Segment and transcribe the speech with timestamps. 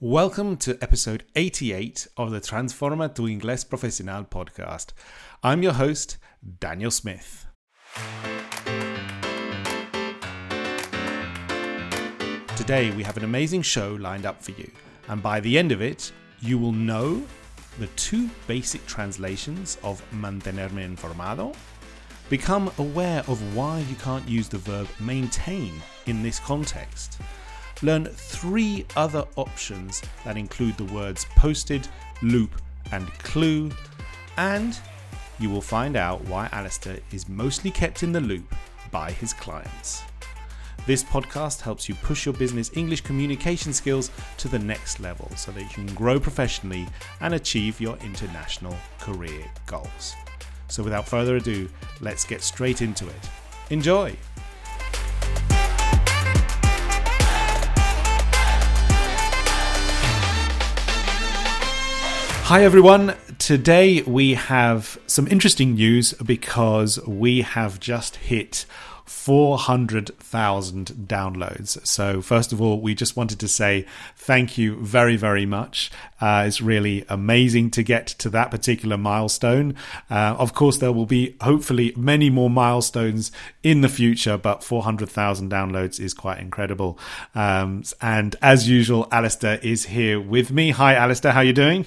[0.00, 4.92] Welcome to episode 88 of the Transforma tu Inglés Profesional podcast.
[5.42, 6.18] I'm your host,
[6.60, 7.46] Daniel Smith.
[12.56, 14.70] Today, we have an amazing show lined up for you,
[15.08, 17.20] and by the end of it, you will know
[17.80, 21.56] the two basic translations of mantenerme informado,
[22.30, 25.72] become aware of why you can't use the verb maintain
[26.06, 27.18] in this context
[27.82, 31.86] learn three other options that include the words posted,
[32.22, 32.60] loop,
[32.92, 33.70] and clue,
[34.36, 34.78] and
[35.38, 38.54] you will find out why Alastair is mostly kept in the loop
[38.90, 40.02] by his clients.
[40.86, 45.52] This podcast helps you push your business English communication skills to the next level so
[45.52, 46.86] that you can grow professionally
[47.20, 50.14] and achieve your international career goals.
[50.68, 51.68] So, without further ado,
[52.00, 53.30] let's get straight into it.
[53.70, 54.16] Enjoy!
[62.48, 63.14] Hi, everyone.
[63.36, 68.64] Today we have some interesting news because we have just hit
[69.04, 71.86] 400,000 downloads.
[71.86, 73.84] So, first of all, we just wanted to say
[74.16, 75.90] thank you very, very much.
[76.22, 79.74] Uh, it's really amazing to get to that particular milestone.
[80.08, 83.30] Uh, of course, there will be hopefully many more milestones
[83.62, 86.98] in the future, but 400,000 downloads is quite incredible.
[87.34, 90.70] Um, and as usual, Alastair is here with me.
[90.70, 91.32] Hi, Alastair.
[91.32, 91.84] How are you doing?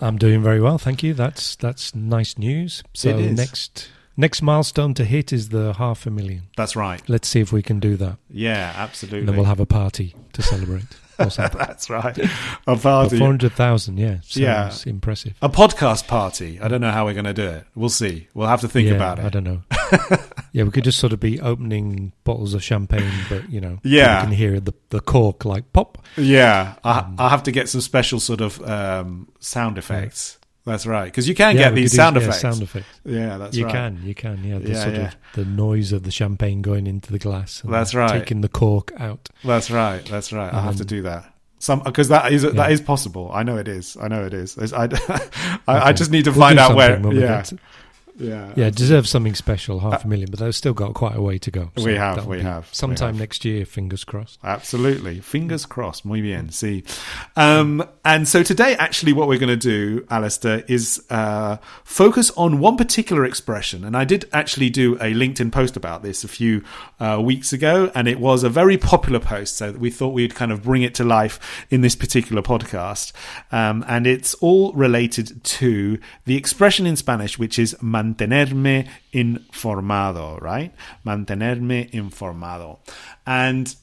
[0.00, 1.14] I'm doing very well, thank you.
[1.14, 2.82] That's that's nice news.
[2.94, 6.42] So next next milestone to hit is the half a million.
[6.56, 7.02] That's right.
[7.08, 8.18] Let's see if we can do that.
[8.30, 9.20] Yeah, absolutely.
[9.20, 10.84] And then we'll have a party to celebrate.
[11.26, 12.16] That's right.
[12.68, 13.18] A party.
[13.18, 14.18] 400,000, yeah.
[14.30, 14.72] yeah.
[14.86, 15.34] impressive.
[15.42, 16.60] A podcast party.
[16.60, 17.64] I don't know how we're going to do it.
[17.74, 18.28] We'll see.
[18.34, 19.24] We'll have to think yeah, about it.
[19.24, 19.62] I don't know.
[20.52, 24.20] yeah, we could just sort of be opening bottles of champagne, but, you know, yeah.
[24.20, 25.98] you can hear the, the cork like pop.
[26.16, 26.76] Yeah.
[26.84, 30.37] Um, I, will have to get some special sort of um, sound effects.
[30.68, 32.40] That's right, because you can yeah, get these sound, effects.
[32.40, 33.00] sound effects.
[33.04, 33.54] Yeah, that's right.
[33.54, 33.72] you right.
[33.72, 34.58] can, you can, yeah.
[34.58, 35.08] The yeah, sort yeah.
[35.08, 37.62] of the noise of the champagne going into the glass.
[37.64, 38.20] that's right.
[38.20, 39.30] Taking the cork out.
[39.42, 40.04] That's right.
[40.04, 40.52] That's right.
[40.52, 41.32] I have to do that.
[41.58, 43.30] Some because that is that is possible.
[43.32, 43.96] I know it is.
[44.00, 44.56] I know it is.
[44.72, 45.58] I I, okay.
[45.66, 47.00] I just need to we'll find out where.
[47.12, 47.42] Yeah.
[48.18, 51.38] Yeah, yeah, deserves something special, half a million, but they've still got quite a way
[51.38, 51.70] to go.
[51.76, 52.68] So we have, we have.
[52.72, 53.20] Sometime we have.
[53.20, 54.40] next year, fingers crossed.
[54.42, 56.04] Absolutely, fingers crossed.
[56.04, 56.50] Muy bien.
[56.50, 56.82] See,
[57.36, 62.58] um, and so today, actually, what we're going to do, Alastair, is uh, focus on
[62.58, 63.84] one particular expression.
[63.84, 66.64] And I did actually do a LinkedIn post about this a few
[66.98, 69.56] uh, weeks ago, and it was a very popular post.
[69.56, 73.12] So we thought we'd kind of bring it to life in this particular podcast,
[73.52, 80.40] um, and it's all related to the expression in Spanish, which is man mantenerme informado,
[80.40, 80.74] right?
[81.04, 82.78] Mantenerme informado.
[83.26, 83.74] And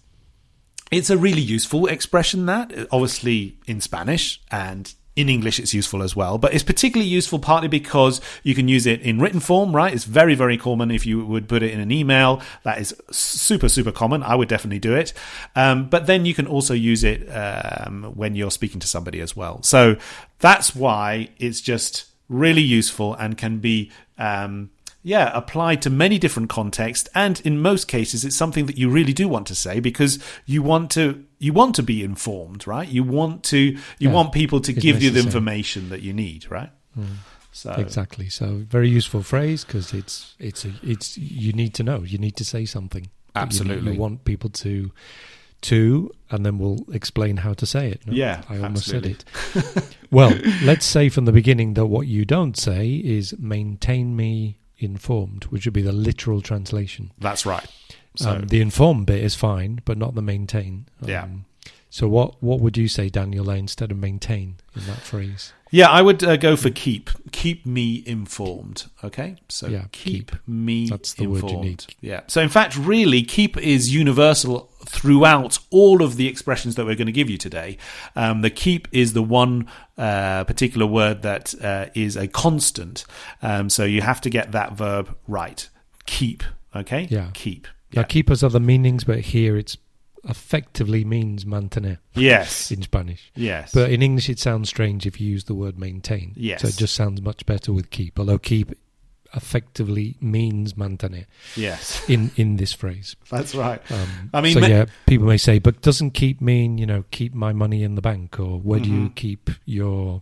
[0.92, 6.14] it's a really useful expression that obviously in Spanish and in English, it's useful as
[6.14, 9.94] well, but it's particularly useful partly because you can use it in written form, right?
[9.94, 12.42] It's very, very common if you would put it in an email.
[12.64, 14.24] That is super, super common.
[14.24, 15.14] I would definitely do it.
[15.56, 19.38] Um, but then you can also use it um, when you're speaking to somebody as
[19.38, 19.64] well.
[19.64, 19.96] So
[20.40, 24.70] that's why it's just really useful and can be um,
[25.06, 29.14] yeah, applied to many different contexts, and in most cases, it's something that you really
[29.14, 32.88] do want to say because you want to you want to be informed, right?
[32.88, 36.50] You want to you yeah, want people to give you the information that you need,
[36.50, 36.72] right?
[36.98, 37.18] Mm.
[37.52, 38.30] So exactly.
[38.30, 42.02] So very useful phrase because it's it's a, it's you need to know.
[42.02, 43.08] You need to say something.
[43.36, 43.90] Absolutely.
[43.90, 44.92] You, you want people to
[45.66, 48.06] to, and then we'll explain how to say it.
[48.06, 48.14] No?
[48.14, 49.18] Yeah, I almost absolutely.
[49.54, 49.98] said it.
[50.12, 55.46] well, let's say from the beginning that what you don't say is maintain me informed,
[55.46, 57.12] which would be the literal translation.
[57.18, 57.66] That's right.
[58.16, 58.32] So.
[58.32, 60.88] Um, the inform bit is fine, but not the maintain.
[61.02, 61.28] Um, yeah.
[61.96, 65.54] So what what would you say, Daniel, instead of maintain in that phrase?
[65.72, 67.10] Yeah, I would uh, go for keep.
[67.32, 68.88] Keep me informed.
[69.02, 70.46] Okay, so yeah, keep, keep.
[70.46, 70.90] me.
[70.90, 71.44] That's the informed.
[71.44, 71.86] word you need.
[72.02, 72.24] Yeah.
[72.28, 77.06] So in fact, really, keep is universal throughout all of the expressions that we're going
[77.06, 77.78] to give you today.
[78.14, 83.06] Um, the keep is the one uh, particular word that uh, is a constant.
[83.42, 85.70] Um, so you have to get that verb right.
[86.08, 86.44] Keep.
[86.76, 87.08] Okay.
[87.10, 87.30] Yeah.
[87.34, 87.70] Keep.
[87.94, 89.78] Now, keep has other meanings, but here it's
[90.28, 91.98] effectively means mantener.
[92.16, 92.72] Yes.
[92.72, 93.32] In Spanish.
[93.36, 93.72] Yes.
[93.74, 96.34] But in English, it sounds strange if you use the word maintain.
[96.36, 96.62] Yes.
[96.62, 98.74] So it just sounds much better with keep, although keep
[99.34, 101.26] effectively means mantener.
[101.56, 102.08] Yes.
[102.10, 103.16] In in this phrase.
[103.30, 103.82] That's right.
[103.92, 107.04] Um, I mean, so ma- yeah, people may say, but doesn't keep mean you know
[107.12, 108.90] keep my money in the bank or where mm-hmm.
[108.90, 109.14] do you mm-hmm.
[109.14, 110.22] keep your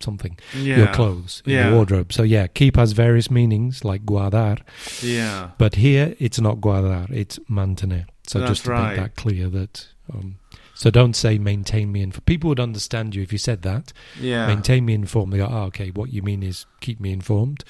[0.00, 0.76] something yeah.
[0.76, 1.70] your clothes in yeah.
[1.70, 2.12] the wardrobe.
[2.12, 4.60] So yeah, keep has various meanings like guardar.
[5.02, 5.50] Yeah.
[5.58, 8.06] But here it's not guardar, it's mantener.
[8.26, 8.88] So That's just to right.
[8.88, 10.36] make that clear that um,
[10.74, 12.26] So don't say maintain me informed.
[12.26, 13.92] People would understand you if you said that.
[14.20, 14.46] Yeah.
[14.46, 15.32] Maintain me informed.
[15.32, 17.64] They go, oh, okay, what you mean is keep me informed.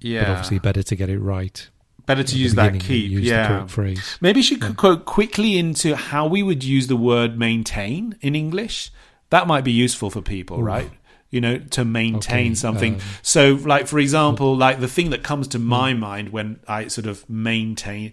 [0.00, 0.22] yeah.
[0.24, 1.68] But obviously, better to get it right.
[2.06, 3.10] Better to use that keep.
[3.10, 3.66] Use yeah.
[3.66, 4.18] phrase.
[4.20, 4.74] Maybe she could Yeah.
[4.74, 8.90] quote quickly into how we would use the word maintain in English.
[9.30, 10.62] That might be useful for people, Ooh.
[10.62, 10.90] right?
[11.30, 12.94] You know, to maintain Okay, something.
[12.94, 16.88] um, so, like for example, like the thing that comes to my mind when I
[16.88, 18.12] sort of maintain,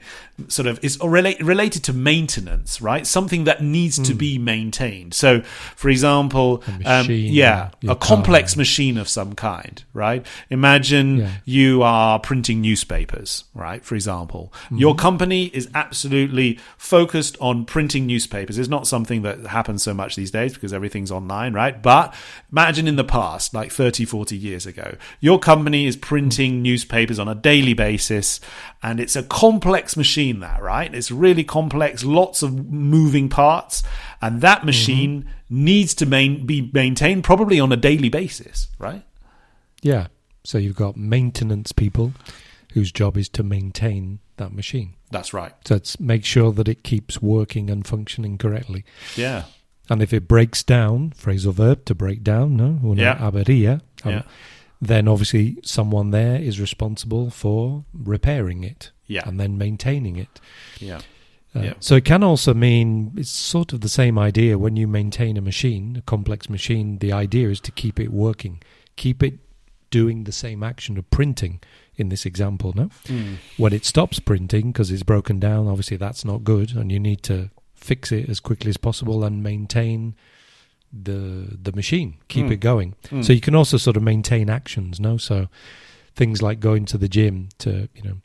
[0.50, 3.08] sort of is relate, related to maintenance, right?
[3.08, 5.16] Something that needs to be maintained.
[5.16, 5.42] So,
[5.76, 8.60] for example, A um, yeah, a complex car.
[8.62, 10.24] machine of some kind, right?
[10.52, 11.30] Imagine Yeah.
[11.46, 13.84] you are printing newspapers, right?
[13.84, 18.60] For example, your company is absolutely focused on printing newspapers.
[18.60, 21.82] It's not something that happens so much these days because everything's online, right?
[21.82, 22.14] But
[22.52, 27.28] imagine in the past, like 30, 40 years ago, your company is printing newspapers on
[27.28, 28.40] a daily basis
[28.84, 30.94] and it's a complex machine that, right?
[30.94, 33.84] It's really complex, lots of moving parts.
[34.22, 34.66] And that mm-hmm.
[34.66, 39.04] machine needs to main, be maintained probably on a daily basis, right?
[39.82, 40.08] Yeah.
[40.44, 42.14] So you've got maintenance people
[42.74, 44.94] whose job is to maintain that machine.
[45.12, 45.54] That's right.
[45.66, 48.86] So it's make sure that it keeps working and functioning correctly.
[49.16, 49.44] Yeah.
[49.90, 53.18] And if it breaks down, phrasal verb to break down, no, una Yeah.
[53.18, 54.22] avería, um, Yeah.
[54.82, 59.28] then obviously someone there is responsible for repairing it Yeah.
[59.28, 60.42] and then maintaining it.
[60.80, 61.00] Yeah.
[61.56, 61.74] Uh, Yeah.
[61.80, 65.42] So it can also mean it's sort of the same idea when you maintain a
[65.42, 66.98] machine, a complex machine.
[67.00, 68.62] The idea is to keep it working,
[68.98, 69.40] keep it
[69.90, 71.60] doing the same action of printing.
[71.96, 73.38] In this example, no, Mm.
[73.56, 77.24] when it stops printing because it's broken down, obviously that's not good, and you need
[77.24, 80.16] to fix it as quickly as possible and maintain
[80.94, 82.52] the the machine, keep Mm.
[82.52, 82.96] it going.
[83.10, 83.24] Mm.
[83.24, 85.18] So you can also sort of maintain actions, no?
[85.18, 85.48] So
[86.16, 88.18] things like going to the gym to, you know,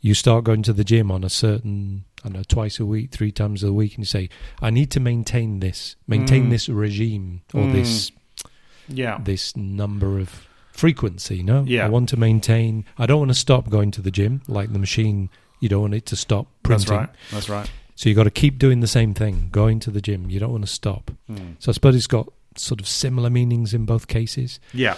[0.00, 3.10] you start going to the gym on a certain, I don't know, twice a week,
[3.10, 4.28] three times a week, and you say,
[4.60, 6.50] I need to maintain this, maintain Mm.
[6.50, 7.72] this regime or Mm.
[7.72, 8.12] this
[8.88, 9.18] Yeah.
[9.22, 11.64] this number of frequency, no?
[11.66, 11.86] Yeah.
[11.86, 14.78] I want to maintain, I don't want to stop going to the gym, like the
[14.78, 15.28] machine,
[15.60, 16.96] you don't want it to stop That's printing.
[17.06, 17.08] right.
[17.32, 17.70] That's right.
[17.98, 20.30] So you've got to keep doing the same thing, going to the gym.
[20.30, 21.10] You don't want to stop.
[21.28, 21.56] Mm.
[21.58, 24.60] So I suppose it's got sort of similar meanings in both cases.
[24.72, 24.96] Yeah.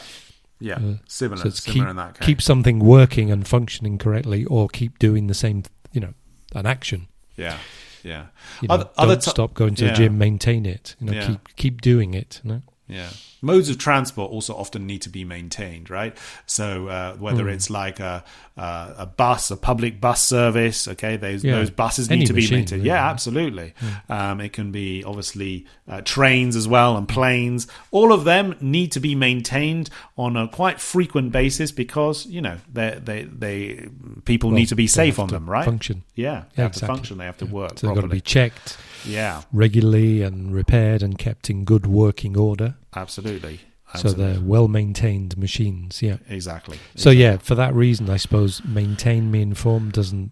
[0.58, 0.74] Yeah.
[0.74, 1.40] Uh, similar.
[1.40, 2.26] so it's similar keep- in that case.
[2.26, 5.62] keep something working and functioning correctly, or keep doing the same,
[5.92, 6.12] you know,
[6.54, 7.08] an action.
[7.36, 7.56] yeah.
[8.02, 8.26] Yeah.
[8.60, 9.90] You know, Other- other don't ti- stop going to yeah.
[9.92, 10.18] the gym.
[10.18, 10.94] Maintain it.
[11.00, 11.26] You know, Yeah.
[11.26, 12.40] keep keep doing it.
[12.44, 12.62] You know?
[12.86, 13.08] Yeah.
[13.42, 16.16] Modes of transport also often need to be maintained, right?
[16.46, 17.52] So uh, whether Mm.
[17.54, 18.22] it's like a,
[18.56, 21.54] uh, a bus, a public bus service, okay, those Yeah.
[21.56, 22.72] those buses Any need to be maintained.
[22.82, 22.86] really.
[22.88, 23.72] Yeah, absolutely.
[23.80, 24.10] Mm.
[24.14, 27.66] Um, it can be obviously uh, trains as well and planes.
[27.90, 29.88] All of them need to be maintained
[30.18, 33.88] on a quite frequent basis because you know they they they
[34.26, 35.64] people Well, need to be safe on them, right?
[35.64, 36.02] Function.
[36.14, 37.18] yeah, they Yeah, have to function.
[37.18, 37.50] They have to Yeah.
[37.52, 38.76] work So they've got to be checked
[39.06, 42.74] yeah, regularly and repaired and kept in good working order.
[42.94, 43.60] Absolutely.
[43.96, 46.00] So they're well maintained machines.
[46.00, 46.18] Yeah.
[46.28, 46.78] exactly.
[46.94, 50.30] So yeah, for that reason, I suppose maintain me informed doesn't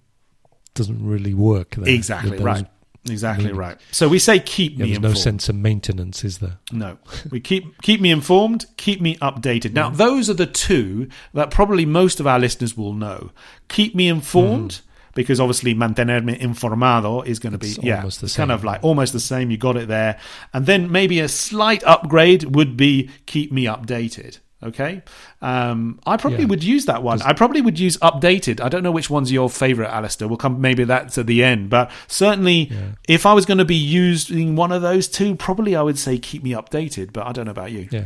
[0.74, 1.74] doesn't really work.
[1.74, 2.66] There, Exactly those- right.
[3.08, 3.78] Exactly right.
[3.90, 5.22] So we say keep Yeah, me there's no informed.
[5.22, 6.58] sense of maintenance, is there?
[6.72, 6.98] No,
[7.30, 9.72] we keep keep me informed, keep me updated.
[9.72, 9.96] Now, mm.
[9.96, 13.30] those are the two that probably most of our listeners will know.
[13.68, 14.80] Keep me informed mm.
[15.14, 18.54] Because obviously mantenerme informado is going to be It's yeah, almost the it's kind same.
[18.54, 19.50] of like almost the same.
[19.50, 20.18] You got it there,
[20.52, 24.38] and then maybe a slight upgrade would be keep me updated.
[24.60, 25.02] Okay,
[25.40, 26.46] um, I probably Yeah.
[26.46, 27.22] would use that one.
[27.22, 28.60] I probably would use updated.
[28.60, 30.26] I don't know which one's your favorite, Alastair.
[30.26, 32.76] We'll come maybe that's at the end, but certainly Yeah.
[33.06, 36.18] if I was going to be using one of those two, probably I would say
[36.18, 37.12] keep me updated.
[37.12, 37.86] But I don't know about you.
[37.92, 38.02] Yeah.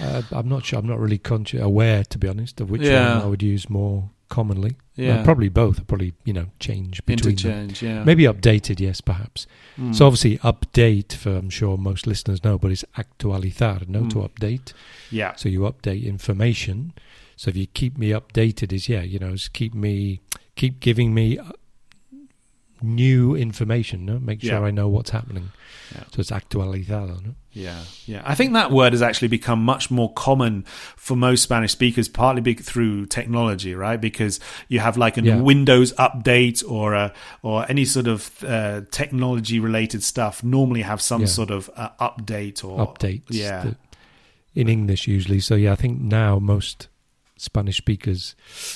[0.00, 0.80] Uh, I'm not sure.
[0.80, 3.14] I'm not really conscious, aware, to be honest, of which Yeah.
[3.14, 4.76] one I would use more commonly.
[4.96, 5.20] Yeah.
[5.20, 5.86] Uh, probably both.
[5.86, 7.70] Probably you know change between them.
[7.80, 8.04] Yeah.
[8.04, 9.46] Maybe updated, yes, perhaps.
[9.78, 9.94] Mm.
[9.94, 14.28] So obviously update, for I'm sure most listeners know, but it's actualizar, no, to Mm.
[14.30, 14.72] update.
[15.10, 16.92] yeah, So you update information.
[17.36, 20.20] So if you keep me updated, is yeah, you know, keep me,
[20.56, 21.38] keep giving me
[22.82, 24.04] new information.
[24.04, 24.60] No, make sure Yeah.
[24.62, 25.50] I know what's happening.
[25.94, 26.04] Yeah.
[26.12, 27.24] So it's actualizado.
[27.24, 27.34] No?
[27.52, 28.22] yeah, yeah.
[28.24, 30.64] I think that word has actually become much more common
[30.96, 33.98] for most Spanish speakers, partly be- through technology, right?
[34.00, 35.40] Because you have like a Yeah.
[35.40, 40.44] Windows update or a, or any sort of uh, technology related stuff.
[40.44, 43.22] Normally have some sort of uh, update or Updates.
[43.30, 43.76] Yeah, that-
[44.54, 45.40] in English usually.
[45.40, 46.88] So yeah, I think now most
[47.40, 48.34] Spanish speakers,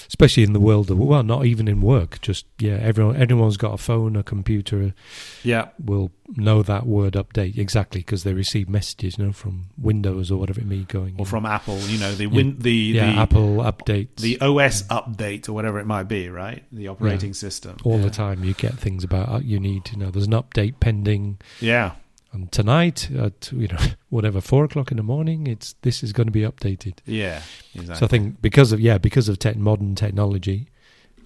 [0.08, 3.74] especially in the world of well, not even in work, just yeah, everyone everyone's got
[3.74, 4.94] a phone, a computer,
[5.42, 10.30] yeah, will know that word update exactly because they receive messages, you know, from Windows
[10.30, 11.14] or whatever it may be going.
[11.18, 11.78] or from Apple.
[11.80, 15.86] You know, the win the yeah, the, Apple updates the OS update or whatever it
[15.86, 16.64] might be, right?
[16.72, 18.04] The operating system all yeah.
[18.04, 18.44] the time.
[18.44, 21.40] You get things about uh, you need, you know, there's an update pending.
[21.60, 21.92] Yeah,
[22.32, 26.26] and tonight at you know whatever four o'clock in the morning, it's this is going
[26.26, 26.98] to be updated.
[27.06, 27.42] Yeah,
[27.74, 27.96] exactly.
[27.96, 30.68] So I think because of yeah because of tech modern technology,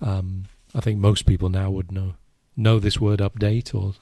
[0.01, 0.45] um,
[0.75, 2.15] I think most people now would know
[2.57, 3.95] know this word update or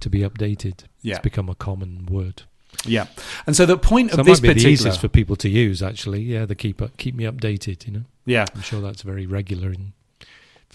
[0.00, 0.84] to be updated.
[1.02, 2.42] yeah, It's become a common word.
[2.84, 3.06] yeah.
[3.46, 5.82] And so the point So of this might be the easiest for people to use
[5.82, 6.20] actually.
[6.22, 7.86] Yeah, the keep keep me updated.
[7.86, 9.92] You know, yeah, I'm sure that's very regular in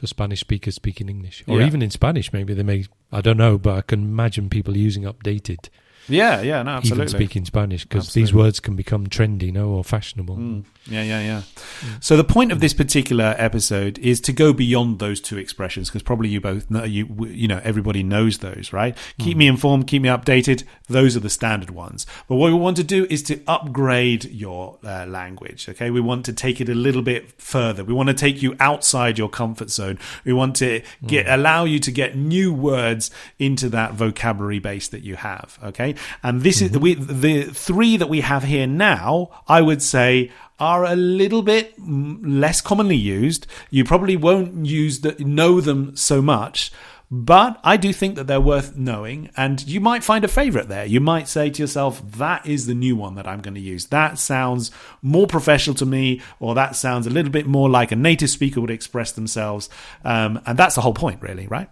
[0.02, 1.68] for Spanish speakers speaking English, or Yeah.
[1.68, 2.34] even in Spanish.
[2.34, 2.86] Maybe they may.
[3.12, 5.70] I don't know, but I can imagine people using updated
[6.12, 6.62] yeah, yeah.
[6.64, 7.04] No, absolutely.
[7.06, 10.38] even speaking Spanish because these words can become trendy, you know, or fashionable.
[10.38, 10.64] Mm.
[10.88, 11.42] Yeah, yeah, yeah.
[11.82, 12.04] Mm.
[12.04, 16.02] So the point of this particular episode is to go beyond those two expressions because
[16.04, 18.98] probably you both know you you know everybody knows those, right?
[19.20, 19.40] Keep Mm.
[19.40, 20.64] me informed, keep me updated.
[20.88, 22.06] Those are the standard ones.
[22.28, 25.70] But what we want to do is to upgrade your uh, language.
[25.70, 27.84] Okay, we want to take it a little bit further.
[27.84, 30.00] We want to take you outside your comfort zone.
[30.26, 35.04] We want to get allow you to get new words into that vocabulary base that
[35.04, 35.58] you have.
[35.64, 39.30] Okay, and this is we the three that we have here now.
[39.48, 43.48] I would say are a little bit less commonly used.
[43.72, 46.72] You probably won't use the, know them so much,
[47.10, 50.86] but I do think that they're worth knowing, and you might find a favorite there.
[50.86, 53.88] You might say to yourself, "That is the new one that I'm going to use.
[53.88, 54.70] That sounds
[55.02, 58.62] more professional to me, or that sounds a little bit more like a native speaker
[58.62, 59.68] would express themselves."
[60.06, 61.70] Um, and that's the whole point, really, right?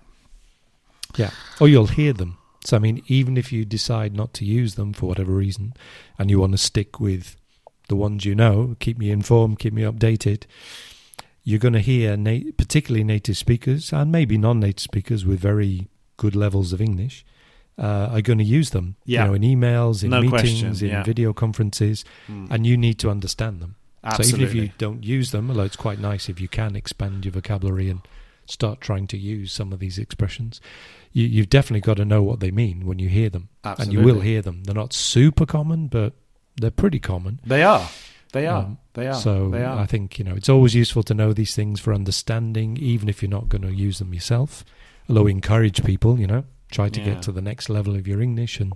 [1.16, 1.30] Yeah.
[1.62, 2.39] Or you'll hear them.
[2.66, 5.74] So, I mean, even if you decide not to use them for whatever reason
[6.18, 7.38] and you want to stick with
[7.88, 10.44] the ones you know, keep me informed, keep me updated,
[11.44, 15.88] you're going to hear, na- particularly native speakers and maybe non native speakers with very
[16.18, 17.26] good levels of English.
[17.78, 19.22] Uh, are going to use them, Yeah.
[19.24, 21.02] you know, in emails, in No meetings, question, in yeah.
[21.04, 23.78] video conferences, and you need to understand them.
[24.04, 24.32] Absolutely.
[24.32, 27.24] So even if you don't use them, although it's quite nice if you can expand
[27.24, 28.02] your vocabulary and
[28.50, 30.60] start trying to use some of these expressions,
[31.12, 33.84] you, you've definitely got to know what they mean when you hear them, Absolutely.
[33.84, 34.64] and you will hear them.
[34.64, 36.14] They're not super common, but
[36.60, 37.40] they're pretty common.
[37.46, 37.88] They are.
[38.32, 38.64] They are.
[38.64, 39.14] Um, they are.
[39.16, 39.80] So they are.
[39.80, 43.22] I think you know it's always useful to know these things for understanding, even if
[43.24, 44.64] you're not going to use them yourself.
[45.08, 47.14] Although encourage people, you know, try to Yeah.
[47.14, 48.74] get to the next level of your English and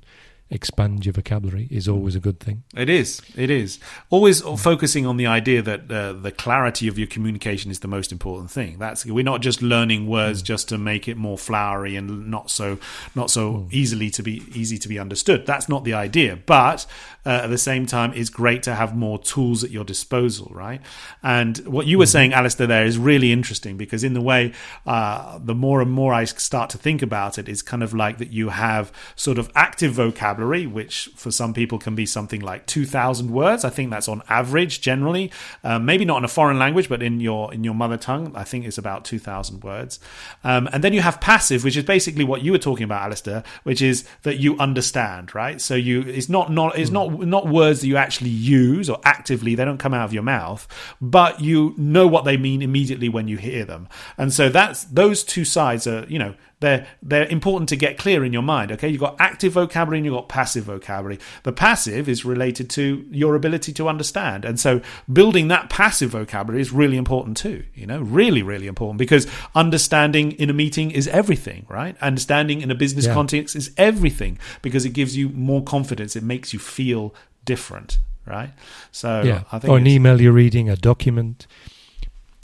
[0.50, 2.64] expand your vocabulary is always a good thing.
[2.76, 3.22] It is.
[3.36, 3.80] It is.
[4.10, 8.12] Always focusing on the idea that uh, the clarity of your communication is the most
[8.12, 8.78] important thing.
[8.78, 12.78] That's we're not just learning words just to make it more flowery and not so
[13.16, 15.46] not so easily to be easy to be understood.
[15.46, 16.38] That's not the idea.
[16.46, 16.86] But
[17.26, 20.82] uh, at the same time, it's great to have more tools at your disposal, right?
[21.22, 24.54] And what you were saying, Alastair, there is really interesting because in the way,
[24.86, 28.18] uh, the more and more I start to think about it, it's kind of like
[28.18, 32.66] that you have sort of active vocabulary, which for some people can be something like
[32.66, 33.64] two thousand words.
[33.64, 35.32] I think that's on average generally.
[35.64, 38.44] Um, maybe not in a foreign language, but in your in your mother tongue, I
[38.44, 40.00] think it's about two thousand words.
[40.44, 43.44] Um, and then you have passive, which is basically what you were talking about, Alastair,
[43.64, 45.60] which is that you understand, right?
[45.62, 49.56] So you it's not not it's not not words that you actually use or actively
[49.56, 50.68] they don't come out of your mouth,
[51.02, 53.88] but you know what they mean immediately when you hear them.
[54.18, 58.24] And so that's those two sides are you know they're they're important to get clear
[58.26, 58.72] in your mind.
[58.72, 61.20] Okay, you've got active vocabulary and you've got passive vocabulary.
[61.44, 66.62] The passive is related to your ability to understand, and so building that passive vocabulary
[66.62, 67.64] is really important too.
[67.76, 71.96] You know, really really important because understanding in a meeting is everything, right?
[72.02, 73.14] Understanding in a business Yeah.
[73.14, 76.16] context is everything because it gives you more confidence.
[76.16, 77.14] It makes you feel
[77.46, 78.52] different, right?
[78.92, 81.46] So yeah, I think or an email you're reading, a document.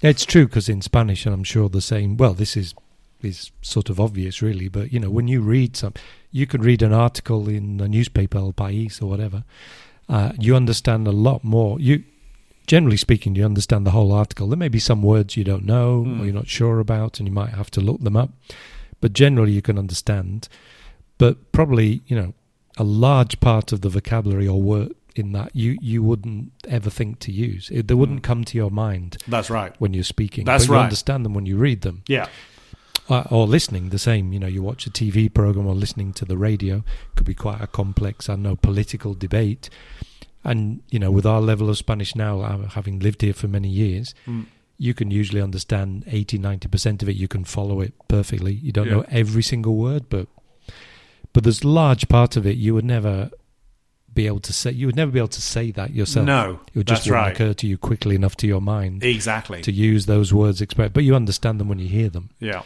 [0.01, 2.17] It's true because in Spanish, and I'm sure the same.
[2.17, 2.73] Well, this is
[3.21, 4.67] is sort of obvious, really.
[4.69, 5.93] But you know, when you read some,
[6.31, 9.43] you could read an article in a newspaper, El País or whatever.
[10.07, 11.79] Uh, you understand a lot more.
[11.79, 12.03] You,
[12.67, 14.47] generally speaking, you understand the whole article.
[14.47, 16.21] There may be some words you don't know Hmm.
[16.21, 18.31] or you're not sure about, and you might have to look them up.
[19.01, 20.47] But generally, you can understand.
[21.17, 22.33] But probably, you know,
[22.77, 27.19] a large part of the vocabulary or word in that you you wouldn't ever think
[27.19, 27.69] to use.
[27.71, 28.31] It, they wouldn't Hmm.
[28.31, 29.73] come to your mind that's right.
[29.79, 30.45] when you're speaking.
[30.45, 30.83] That's but right.
[30.83, 32.27] Understand them when you read them Yeah,
[33.09, 33.89] or listening.
[33.89, 36.83] The same, you know, you watch a TV program or listening to the radio
[37.15, 39.69] could be quite a complex, I know, political debate.
[40.43, 43.67] And you know, with our level of Spanish now, uh, having lived here for many
[43.69, 44.45] years, Mm.
[44.77, 47.15] you can usually understand 80 90 percent of it.
[47.17, 48.53] You can follow it perfectly.
[48.53, 48.93] You don't Yeah.
[48.95, 50.27] know every single word, but
[51.33, 53.29] but there's large part of it you would never
[54.13, 54.71] be able to say.
[54.71, 56.25] You would never be able to say that yourself.
[56.25, 57.31] no, it would just right.
[57.33, 59.61] occur to you quickly enough to your mind Exactly.
[59.61, 60.61] to use those words.
[60.61, 62.29] Express, but you understand them when you hear them.
[62.39, 62.63] yeah.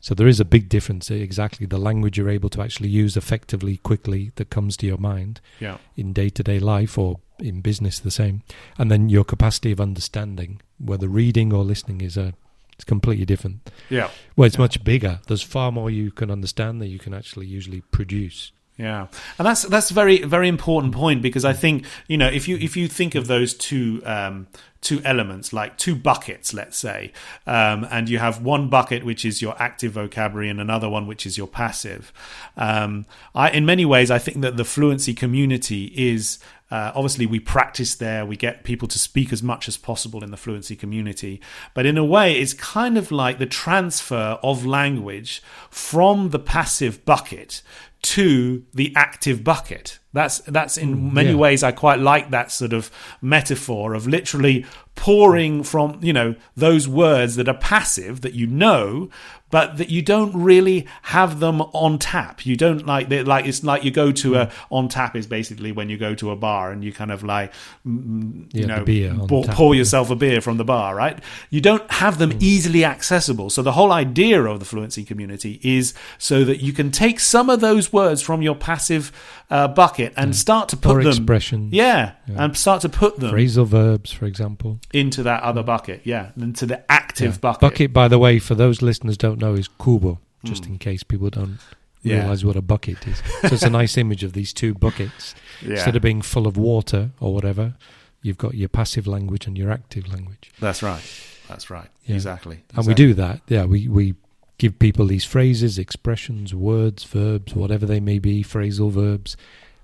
[0.00, 1.10] So there is a big difference.
[1.10, 4.98] eh, Exactly, the language you're able to actually use effectively, quickly, that comes to your
[4.98, 5.76] mind Yeah.
[5.96, 8.42] in day to day life or in business, the same.
[8.78, 12.34] And then your capacity of understanding, whether reading or listening, is a
[12.72, 13.70] it's completely different.
[13.90, 14.08] Yeah.
[14.36, 14.62] Well, it's Yeah.
[14.62, 15.20] much bigger.
[15.26, 18.52] There's far more you can understand than you can actually usually produce.
[18.76, 19.08] Yeah,
[19.38, 22.56] and that's that's a very very important point because I think you know if you
[22.56, 24.46] if you think of those two um,
[24.80, 27.12] two elements like two buckets, let's say,
[27.46, 31.26] um, and you have one bucket which is your active vocabulary and another one which
[31.26, 32.10] is your passive.
[32.56, 36.38] Um, I, in many ways, I think that the fluency community is
[36.70, 38.24] uh, obviously, we practice there.
[38.24, 41.40] We get people to speak as much as possible in the fluency community.
[41.74, 47.04] But in a way, it's kind of like the transfer of language from the passive
[47.04, 47.62] bucket
[48.02, 49.99] to the active bucket.
[50.12, 51.36] That's that's in Mm, many yeah.
[51.36, 52.90] ways I quite like that sort of
[53.22, 59.08] metaphor of literally pouring from you know those words that are passive that you know
[59.50, 63.62] but that you don't really have them on tap you don't like they like it's
[63.64, 66.70] like you go to a on tap is basically when you go to a bar
[66.72, 67.50] and you kind of like
[67.86, 69.54] mm, you Yeah, know pour, tap.
[69.54, 71.18] pour yourself a beer from the bar right
[71.50, 72.42] you don't have them Mm.
[72.42, 76.90] easily accessible so the whole idea of the fluency community is so that you can
[76.90, 79.12] take some of those words from your passive
[79.50, 81.72] uh, bucket and start to put Or them expressions.
[81.72, 82.44] yeah, Yeah.
[82.44, 84.80] and start to put them Phrasal verbs, for example.
[84.92, 86.02] into that other bucket.
[86.04, 87.38] Yeah, into the active Yeah.
[87.40, 87.60] bucket.
[87.60, 90.18] Bucket, by the way, for those listeners don't know, is kubo.
[90.44, 90.72] Just Hmm.
[90.72, 91.58] in case people don't
[92.02, 92.20] Yeah.
[92.20, 93.18] realize what a bucket is.
[93.42, 95.34] So it's a nice image of these two buckets.
[95.62, 97.74] Instead of being full of water or whatever,
[98.22, 100.50] you've got your passive language and your active language.
[100.60, 101.02] that's right.
[101.48, 101.88] That's right.
[102.06, 102.14] Yeah.
[102.14, 102.60] Exactly.
[102.74, 103.40] And we do that.
[103.48, 104.14] Yeah, we, we
[104.58, 109.36] give people these phrases, expressions, words, verbs, whatever they may be, phrasal verbs,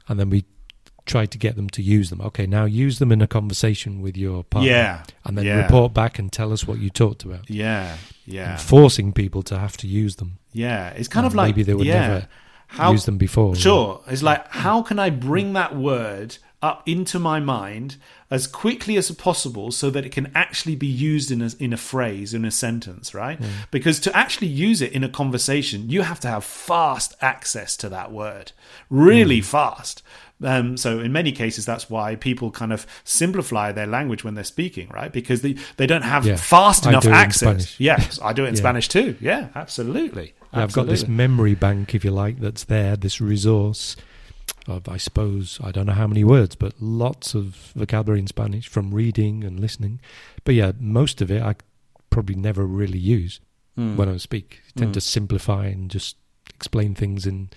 [0.08, 0.44] and then we
[1.04, 2.20] try to get them to use them.
[2.20, 4.70] Okay, now use them in a conversation with your partner.
[4.70, 5.62] Yeah, And then yeah.
[5.62, 7.48] report back and tell us what you talked about.
[7.48, 10.38] yeah, yeah, And forcing people to have to use them.
[10.52, 10.88] yeah.
[10.90, 12.00] It's kind Uh, of like maybe they would yeah.
[12.08, 12.28] never
[12.66, 13.54] How use them before.
[13.54, 14.00] Sure.
[14.08, 17.96] It's like, how can I bring that word up into my mind
[18.30, 21.76] as quickly as possible so that it can actually be used in a, in a
[21.76, 23.38] phrase, in a sentence, right?
[23.70, 27.88] Because to actually use it in a conversation, you have to have fast access to
[27.90, 28.50] that word,
[28.90, 30.02] really fast.
[30.42, 34.44] Um, so in many cases, that's why people kind of simplify their language when they're
[34.44, 35.12] speaking, right?
[35.12, 36.36] Because they, they don't have Yeah.
[36.36, 37.78] fast enough do it in access.
[37.80, 38.58] Yes, I do it in Yeah.
[38.58, 39.16] Spanish too.
[39.20, 40.34] Yeah, absolutely.
[40.52, 43.96] Yeah, I've got this memory bank, if you like, that's there, this resource
[44.68, 48.68] of, I suppose, I don't know how many words, but lots of vocabulary in Spanish
[48.68, 50.00] from reading and listening.
[50.44, 51.54] But yeah, most of it I
[52.10, 53.40] probably never really use
[53.78, 53.96] Mm.
[53.96, 54.62] when I speak.
[54.68, 54.94] I tend Mm.
[54.94, 56.16] to simplify and just
[56.54, 57.50] explain things in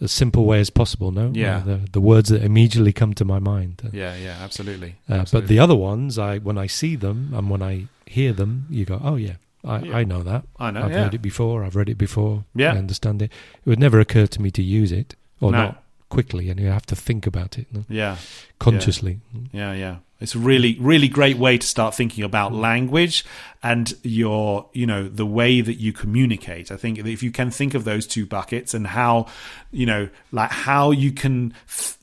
[0.00, 1.32] as simple way as possible, no?
[1.34, 1.56] Yeah.
[1.58, 3.82] Uh, the, the words that immediately come to my mind.
[3.84, 4.96] Uh, Yeah, yeah, absolutely.
[5.08, 8.66] uh, but the other ones, I when I see them and when I hear them,
[8.70, 9.96] you go, oh yeah, I, Yeah.
[9.96, 10.44] I know that.
[10.58, 11.04] I know, I've yeah.
[11.04, 11.64] heard it before.
[11.64, 12.44] I've read it before.
[12.54, 12.74] Yeah.
[12.74, 13.32] I understand it.
[13.64, 15.58] It would never occur to me to use it or No.
[15.58, 17.84] not quickly, and you have to think about it no?
[17.88, 18.16] Yeah,
[18.58, 19.20] consciously.
[19.52, 19.96] yeah, yeah.
[20.20, 22.60] It's a really, really great way to start thinking about Mm.
[22.60, 23.24] language
[23.62, 26.72] and your, you know, the way that you communicate.
[26.72, 29.26] I think if you can think of those two buckets and how,
[29.70, 31.54] you know, like how you can,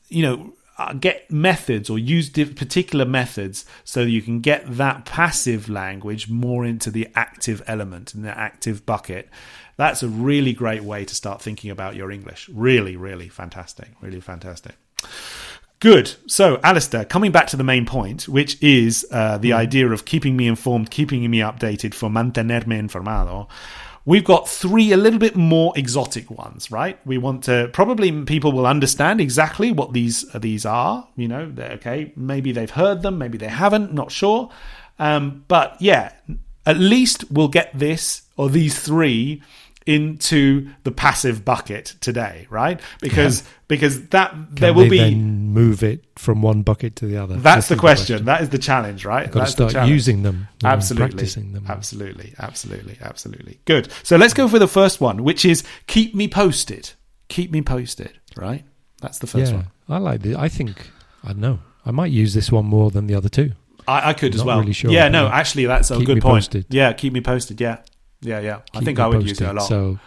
[0.08, 5.68] you know, uh, get methods or use particular methods so you can get that passive
[5.68, 9.28] language more into the active element in the active bucket.
[9.76, 12.48] That's a really great way to start thinking about your English.
[12.52, 13.90] Really, really fantastic.
[14.00, 14.74] Really fantastic.
[15.78, 16.14] Good.
[16.26, 20.34] So, Alastair, coming back to the main point, which is uh, the idea of keeping
[20.36, 23.48] me informed, keeping me updated for mantenerme informado.
[24.06, 26.98] We've got three a little bit more exotic ones, right?
[27.04, 31.06] We want to probably people will understand exactly what these these are.
[31.16, 34.48] You know, okay, maybe they've heard them, maybe they haven't, not sure.
[34.98, 36.12] Um, but yeah,
[36.64, 39.42] at least we'll get this or these three
[39.86, 42.80] into the passive bucket today, right?
[43.00, 47.16] Because because that Can there will be then move it from one bucket to the
[47.16, 47.36] other.
[47.36, 48.24] that's the is question.
[48.24, 49.26] That is the challenge, right?
[49.26, 51.08] Got to That's the start using them, Absolutely.
[51.08, 51.64] practicing them.
[51.68, 53.60] Absolutely, absolutely, absolutely.
[53.64, 53.88] Good.
[54.02, 56.90] So let's go for the first one, which is keep me posted.
[57.28, 58.64] Keep me posted, right?
[59.00, 59.66] That's the first yeah, one.
[59.88, 60.36] I like this.
[60.36, 60.90] I think
[61.24, 61.58] I don't know.
[61.84, 63.52] I might use this one more than the other two.
[63.88, 64.60] I, I could as Not well.
[64.60, 66.44] really sure, yeah, no, actually, that's a good me point.
[66.44, 66.66] posted.
[66.70, 67.60] Yeah, keep me posted.
[67.60, 67.78] Yeah,
[68.20, 68.60] yeah, yeah.
[68.74, 69.56] I think I would use it a posted.
[69.56, 69.68] lot.
[69.68, 69.98] So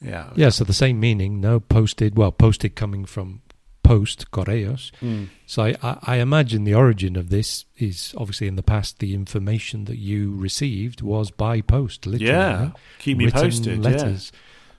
[0.00, 1.40] yeah, yeah, so the same meaning.
[1.40, 2.16] No posted.
[2.16, 3.42] Well, posted coming from
[3.82, 4.90] post correos.
[5.02, 5.28] Mm.
[5.46, 9.12] So I, I, I imagine the origin of this is obviously in the past the
[9.14, 12.06] information that you received was by post.
[12.06, 12.70] Literally, yeah.
[12.98, 13.78] Keep me Written posted.
[13.84, 14.32] letters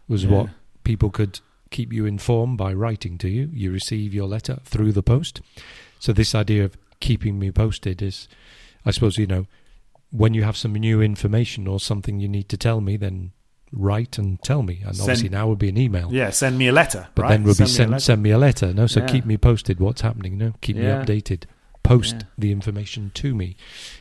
[0.07, 0.31] was Yeah.
[0.31, 0.49] what
[0.83, 1.39] people could
[1.71, 3.49] keep you informed by writing to you.
[3.53, 5.41] You receive your letter through the post.
[5.99, 8.27] So this idea of keeping me posted is,
[8.85, 9.45] I suppose, you know,
[10.17, 13.31] when you have some new information or something you need to tell me, then
[13.71, 14.81] write and tell me.
[14.85, 16.09] And Send- obviously now would be an email.
[16.11, 17.07] Yeah, send me a letter.
[17.15, 17.29] But right?
[17.31, 18.73] then would be send send me a letter.
[18.73, 19.07] No, so Yeah.
[19.07, 19.79] keep me posted.
[19.79, 20.33] What's happening?
[20.33, 20.99] You know, keep Yeah.
[20.99, 21.43] me updated.
[21.83, 22.21] Post Yeah.
[22.37, 23.57] the information to me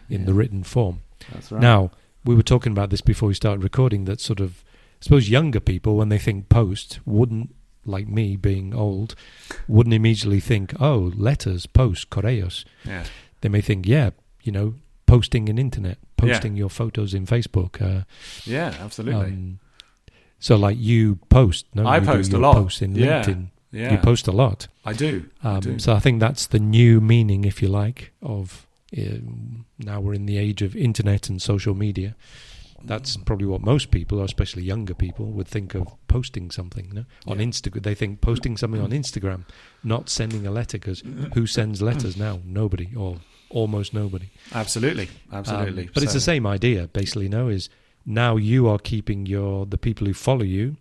[0.09, 1.01] in the written form.
[1.33, 1.61] That's right.
[1.61, 1.91] Now,
[2.25, 4.65] we were talking about this before we started recording that sort of,
[5.01, 9.15] I suppose younger people, when they think post, wouldn't like me, being old,
[9.69, 13.05] wouldn't immediately think, "Oh, letters, post, correos." Yeah.
[13.43, 14.11] They may think, "Yeah,
[14.43, 14.75] you know,
[15.15, 18.05] posting in internet, posting your photos in Facebook." Uh,
[18.45, 19.33] Yeah, absolutely.
[19.33, 19.59] um,
[20.39, 22.55] so, like you post, no, I You post a lot.
[22.57, 23.07] Post in Yeah.
[23.23, 23.93] LinkedIn, yeah.
[23.93, 24.69] you post a lot.
[24.85, 25.13] I do.
[25.43, 25.71] I do.
[25.73, 30.15] Um, so I think that's the new meaning, if you like, of um, now we're
[30.15, 32.15] in the age of internet and social media.
[32.87, 37.05] That's probably what most people, or especially younger people, would think of posting something no?
[37.27, 37.47] on Yeah.
[37.47, 37.83] Instagram.
[37.83, 39.47] They think posting something on Instagram,
[39.83, 41.03] not sending a letter, because
[41.35, 42.41] who sends letters now?
[42.45, 43.17] Nobody, or
[43.55, 44.29] almost nobody.
[44.53, 45.09] Absolutely.
[45.31, 45.89] Um, Absolutely.
[45.95, 47.29] but it's the same idea, basically.
[47.29, 47.69] No, is
[48.05, 50.77] now you are keeping your the people who follow you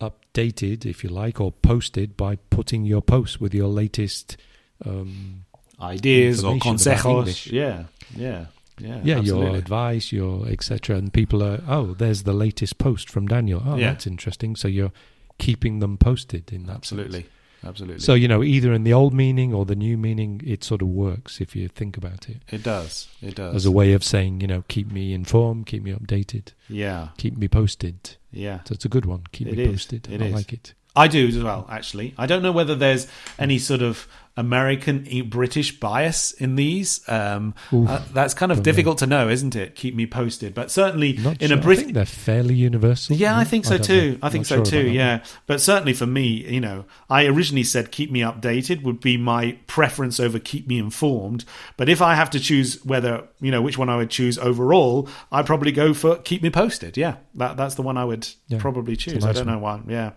[0.00, 4.36] updated, if you like, or posted by putting your posts with your latest.
[4.84, 5.44] Um,
[5.80, 7.50] ideas or consejos.
[7.50, 7.84] Yeah.
[8.16, 8.46] Yeah.
[8.78, 9.00] Yeah.
[9.04, 10.96] yeah, your advice, your etc.
[10.96, 13.62] And people are, oh, there's the latest post from Daniel.
[13.64, 13.92] Oh, Yeah.
[13.92, 14.56] that's interesting.
[14.56, 14.92] So you're
[15.38, 17.22] keeping them posted in that Absolutely.
[17.22, 17.32] sense.
[17.64, 18.00] Absolutely.
[18.00, 20.88] So you know, either in the old meaning or the new meaning, it sort of
[20.88, 23.08] works if you think about it it does.
[23.20, 23.54] It does.
[23.54, 27.08] as a way of saying, you know, keep me informed, keep me updated, yeah.
[27.16, 28.16] keep me posted.
[28.30, 28.60] Yeah.
[28.64, 29.24] So it's a good one.
[29.32, 29.70] Keep It me is.
[29.70, 30.08] posted.
[30.08, 30.32] It I is.
[30.32, 30.74] like it.
[30.94, 32.14] I do as well, actually.
[32.18, 33.06] I don't know whether there's
[33.38, 37.06] any sort of American British bias in these.
[37.08, 37.88] Um, Oof.
[37.88, 38.72] uh, that's kind of Don't know.
[38.72, 39.74] difficult to know, isn't it?
[39.74, 40.54] Keep me posted.
[40.54, 41.56] But certainly Not in sure.
[41.58, 41.84] a I British.
[41.84, 43.16] think they're fairly universal.
[43.16, 43.38] Yeah?
[43.38, 44.10] I think so don't too.
[44.12, 44.18] know.
[44.22, 44.76] I think Not so sure too.
[44.78, 48.82] about that Yeah, but certainly for me, you know, I originally said keep me updated
[48.82, 51.44] would be my preference over keep me informed.
[51.76, 55.08] But if I have to choose whether you know which one I would choose overall,
[55.30, 56.96] I'd probably go for keep me posted.
[56.96, 59.24] Yeah, that that's the one I would Yeah, probably choose.
[59.24, 59.54] I don't one.
[59.56, 59.80] know why.
[59.88, 60.10] Yeah,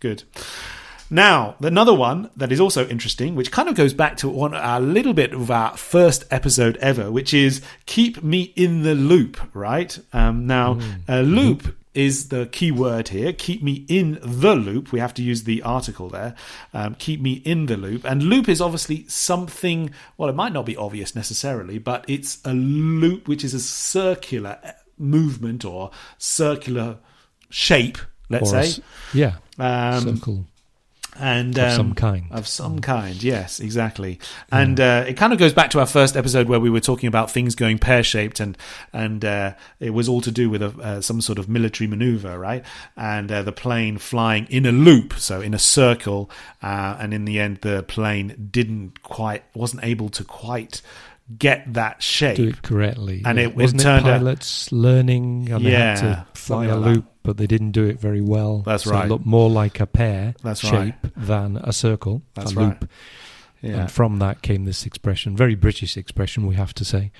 [0.00, 0.24] good.
[1.12, 4.78] Now, another one that is also interesting, which kind of goes back to one a
[4.78, 9.98] little bit of our first episode ever, which is keep me in the loop, right?
[10.12, 13.32] Um, now, a loop is the key word here.
[13.32, 14.92] Keep me in the loop.
[14.92, 16.36] We have to use the article there.
[16.72, 18.04] Um, keep me in the loop.
[18.04, 22.54] And loop is obviously something, well, it might not be obvious necessarily, but it's a
[22.54, 24.58] loop which is a circular
[24.96, 26.98] movement or circular
[27.48, 27.98] shape,
[28.30, 28.60] let's say.
[28.60, 28.80] s-
[29.12, 30.46] yeah, Um, circle
[31.18, 32.24] and of um, some kind.
[32.30, 34.18] of some kind yes exactly
[34.52, 37.08] and uh, it kind of goes back to our first episode where we were talking
[37.08, 38.56] about things going pear-shaped and
[38.92, 42.38] and uh, it was all to do with a, uh, some sort of military maneuver
[42.38, 42.64] right
[42.96, 46.30] and uh, the plane flying in a loop so in a circle
[46.62, 50.80] uh, and in the end the plane didn't quite wasn't able to quite
[51.38, 53.22] get that shape do it correctly.
[53.24, 53.44] And yeah.
[53.44, 56.90] it- it wasn't turned out- pilots learning and they had to fly a like that.
[56.90, 58.62] loop, but they didn't do it very well.
[58.66, 59.06] That's so right.
[59.06, 60.94] It looked more like a pear That's shape right.
[61.16, 62.64] than a circle, That's a right.
[62.80, 62.88] loop.
[63.62, 67.12] yeah And from that came this expression, very British expression, we have to say,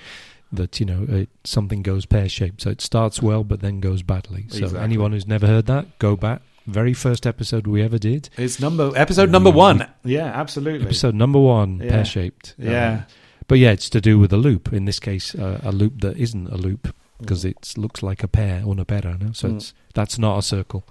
[0.53, 2.61] that you know it, something goes pear shaped.
[2.63, 4.45] So it starts well, but then goes badly.
[4.49, 4.79] So Exactly.
[4.81, 6.41] anyone who's never heard that, go back.
[6.67, 11.39] Very first episode we ever did, it's number episode number one yeah absolutely episode number
[11.39, 11.89] one, Yeah.
[11.91, 12.55] pear shaped.
[12.59, 13.05] yeah um,
[13.51, 14.71] But yeah, it's to do with a loop.
[14.71, 16.87] In this case, uh, a loop that isn't a loop
[17.19, 17.49] because Mm.
[17.51, 19.17] it looks like a pear, una pera.
[19.19, 19.33] No?
[19.33, 19.55] So Mm.
[19.57, 20.85] it's that's not a circle,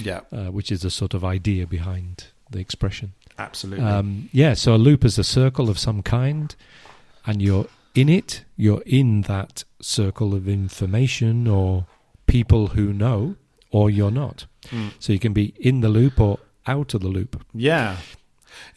[0.00, 3.08] yeah uh, which is the sort of idea behind the expression.
[3.38, 6.54] absolutely Um, yeah, so a loop is a circle of some kind,
[7.26, 7.66] and you're
[7.96, 8.44] in it.
[8.56, 11.86] You're in that circle of information or
[12.26, 13.34] people who know,
[13.72, 14.46] or you're not.
[14.70, 14.92] Mm.
[15.00, 16.38] So you can be in the loop or
[16.68, 17.42] out of the loop.
[17.52, 17.96] Yeah.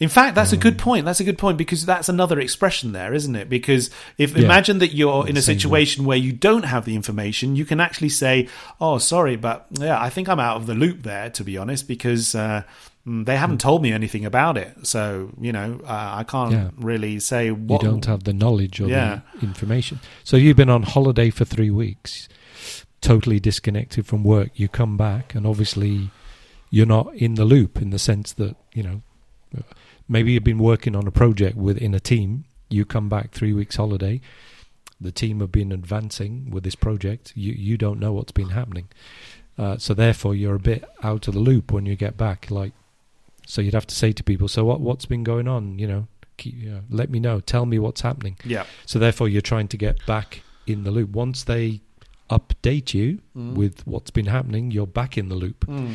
[0.00, 1.04] In fact, that's a good Um, point.
[1.04, 3.50] That's a good point because that's another expression there, isn't it?
[3.50, 4.44] Because if Yeah.
[4.44, 8.08] imagine that you're in a situation where you don't have the information, you can actually
[8.08, 8.48] say,
[8.80, 11.86] "Oh, sorry, but yeah, I think I'm out of the loop there." To be honest,
[11.86, 12.62] because uh,
[13.06, 16.70] mm, they haven't told me anything about it, so you know uh, I can't Yeah.
[16.78, 17.82] really say what.
[17.82, 19.20] you don't have the knowledge or Yeah.
[19.38, 20.00] the information.
[20.24, 22.26] So you've been on holiday for three weeks,
[23.02, 24.50] totally disconnected from work.
[24.54, 26.10] You come back, and obviously
[26.70, 29.02] you're not in the loop in the sense that you know
[30.10, 32.44] maybe you've been working on a project within a team.
[32.68, 34.20] You come back three weeks holiday.
[35.00, 37.32] The team have been advancing with this project.
[37.34, 38.88] You you don't know what's been happening,
[39.56, 42.50] uh, so therefore you're a bit out of the loop when you get back.
[42.50, 42.72] Like,
[43.46, 46.02] so you'd have to say to people, "So what what's been going on?" You know,
[46.36, 47.40] keep, you know, let me know.
[47.40, 48.36] Tell me what's happening.
[48.44, 48.64] Yeah.
[48.84, 51.10] So therefore, you're trying to get back in the loop.
[51.10, 51.80] Once they
[52.28, 53.54] update you Mm.
[53.54, 55.66] with what's been happening, you're back in the loop.
[55.66, 55.94] Mm.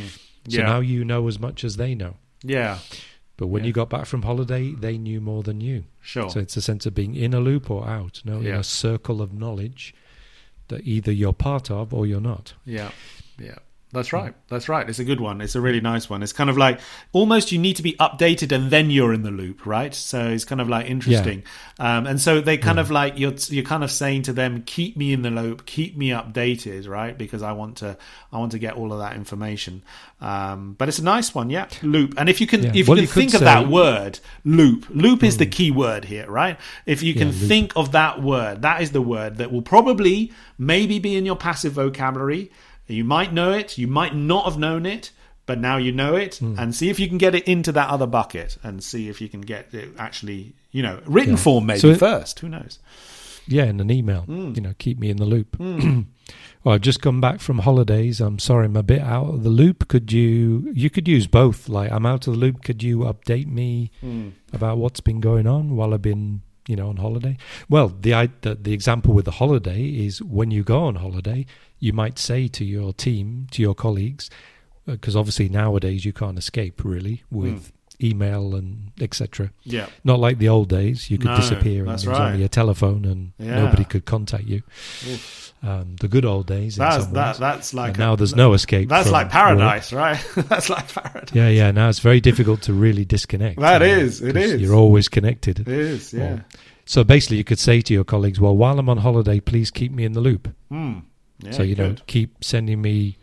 [0.50, 0.64] So Yeah.
[0.66, 2.16] now you know as much as they know.
[2.44, 2.80] yeah.
[3.38, 3.68] But when Yeah.
[3.68, 5.84] you got back from holiday, they knew more than you.
[6.02, 6.30] Sure.
[6.30, 8.22] So it's a sense of being in a loop or out.
[8.24, 9.94] No, in a circle of knowledge
[10.70, 12.54] that either you're part of or you're not.
[12.66, 12.92] Yeah,
[13.38, 13.58] yeah,
[13.96, 14.34] That's right.
[14.50, 14.88] That's right.
[14.88, 15.42] It's a good one.
[15.42, 16.22] It's a really nice one.
[16.22, 16.80] It's kind of like
[17.14, 19.94] almost you need to be updated and then you're in the loop, right?
[19.96, 21.44] So it's kind of like interesting.
[21.80, 24.96] Um, and so they kind of like you're you're kind of saying to them, keep
[24.98, 27.18] me in the loop, keep me updated, right?
[27.18, 27.98] Because I want to
[28.32, 29.82] I want to get all of that information.
[30.22, 31.68] Um, but it's a nice one, yeah.
[31.82, 32.14] Loop.
[32.18, 32.70] And if you can Yeah.
[32.70, 34.86] if you you can could think of say- that word, loop.
[34.90, 36.58] Loop is the key word here, right?
[36.86, 40.32] If you can Yeah, think of that word, that is the word that will probably
[40.58, 42.52] maybe be in your passive vocabulary.
[42.88, 45.12] You might know it, you might not have known it,
[45.46, 46.56] but now you know it, Hmm.
[46.58, 49.30] and see if you can get it into that other bucket, and see if you
[49.30, 51.40] can get it actually, you know, written Yeah.
[51.40, 52.40] form maybe So it- first.
[52.40, 52.80] Who knows?
[53.48, 54.26] Yeah, in an email.
[54.28, 54.56] Mm.
[54.56, 55.56] You know, keep me in the loop.
[55.60, 58.20] well, I've just come back from holidays.
[58.20, 59.88] I'm sorry, I'm a bit out of the loop.
[59.88, 60.72] Could you?
[60.74, 61.70] You could use both.
[61.70, 62.64] Like, I'm out of the loop.
[62.64, 63.92] Could you update me
[64.52, 67.38] about what's been going on while I've been, you know, on holiday?
[67.70, 71.46] Well, the the, the example with the holiday is when you go on holiday,
[71.80, 74.30] you might say to your team, to your colleagues,
[74.88, 78.06] uh, because obviously nowadays you can't escape really with hmm.
[78.06, 79.52] email and etc.
[79.64, 82.32] Yeah, Not like the old days, you could No, disappear and there was right.
[82.34, 83.64] only a telephone and Yeah.
[83.64, 84.64] nobody could contact you.
[85.64, 86.76] Um, the good old days.
[86.76, 87.38] that's that.
[87.38, 88.88] That's like And now there's no escape.
[88.88, 89.32] That's like work.
[89.32, 90.24] paradise, right?
[90.36, 91.34] that's like paradise.
[91.34, 91.72] Yeah, yeah.
[91.72, 93.60] Now it's very difficult to really disconnect.
[93.60, 94.62] That uh, is, it is.
[94.62, 95.60] You're always connected.
[95.62, 96.34] It is, yeah.
[96.36, 96.42] Well,
[96.86, 99.92] So basically, you could say to your colleagues, "Well, while I'm on holiday, please keep
[99.92, 101.00] me in the loop." Hmm.
[101.40, 102.06] Yeah, so you know, good.
[102.06, 103.18] keep sending me,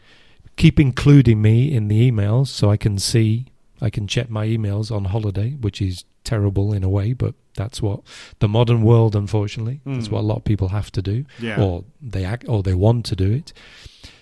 [0.56, 3.46] keep including me in the emails, so I can see,
[3.80, 7.82] I can check my emails on holiday, which is terrible in a way, but that's
[7.82, 8.00] what
[8.38, 10.12] the modern world, unfortunately, that's Mm.
[10.12, 11.60] what a lot of people have to do, Yeah.
[11.60, 13.52] or they act, or they want to do it.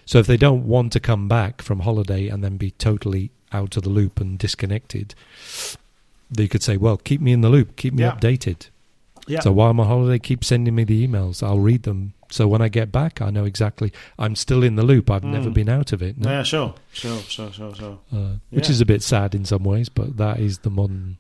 [0.05, 3.77] So if they don't want to come back from holiday and then be totally out
[3.77, 5.15] of the loop and disconnected,
[6.31, 8.13] they could say, "Well, keep me in the loop, keep me Yeah.
[8.17, 8.69] updated."
[9.29, 9.41] yeah.
[9.41, 11.43] So while I'm on holiday, keep sending me the emails.
[11.43, 12.15] I'll read them.
[12.31, 13.93] So when I get back, I know exactly.
[14.19, 15.11] I'm still in the loop.
[15.11, 15.55] I've never Mm.
[15.55, 16.17] been out of it.
[16.19, 16.31] no?
[16.31, 17.99] yeah, sure, sure, sure, sure, sure.
[18.13, 21.19] Uh, which is a bit sad in some ways, but that is the modern.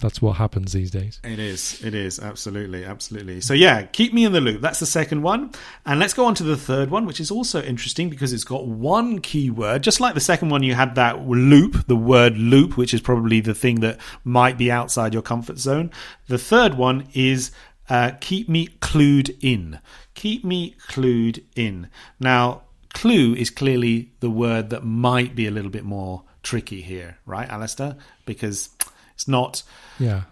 [0.00, 1.20] That's what happens these days.
[1.24, 1.82] It is.
[1.84, 2.20] It is.
[2.20, 2.84] Absolutely.
[2.84, 3.40] Absolutely.
[3.40, 4.60] So, yeah, keep me in the loop.
[4.60, 5.50] That's the second one.
[5.84, 8.66] And let's go on to the third one, which is also interesting because it's got
[8.66, 9.82] one keyword.
[9.82, 13.40] Just like the second one, you had that loop, the word loop, which is probably
[13.40, 15.90] the thing that might be outside your comfort zone.
[16.28, 17.50] The third one is
[17.88, 19.80] uh, keep me clued in.
[20.14, 21.88] Keep me clued in.
[22.20, 22.62] Now,
[22.94, 27.48] clue is clearly the word that might be a little bit more tricky here, right,
[27.48, 27.96] Alastair?
[28.26, 28.70] Because
[29.18, 29.62] it's not
[29.98, 30.22] Yeah.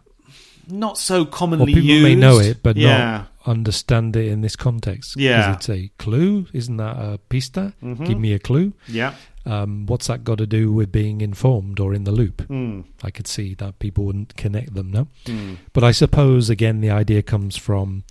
[0.68, 2.04] not so Well, commonly people used.
[2.04, 2.98] may know it, but yeah.
[2.98, 5.16] not understand it in this context.
[5.16, 5.54] Yeah.
[5.54, 6.46] it's a clue.
[6.52, 7.72] Isn't that a pista?
[7.82, 8.06] Mhm.
[8.06, 8.72] Give me a clue.
[8.88, 9.14] Yeah.
[9.44, 12.38] Um, what's that got to do with being informed or in the loop?
[12.48, 12.84] Mm.
[13.04, 14.90] I could see that people wouldn't connect them.
[14.90, 15.06] No.
[15.26, 15.56] Mm.
[15.72, 18.02] But I suppose again the idea comes from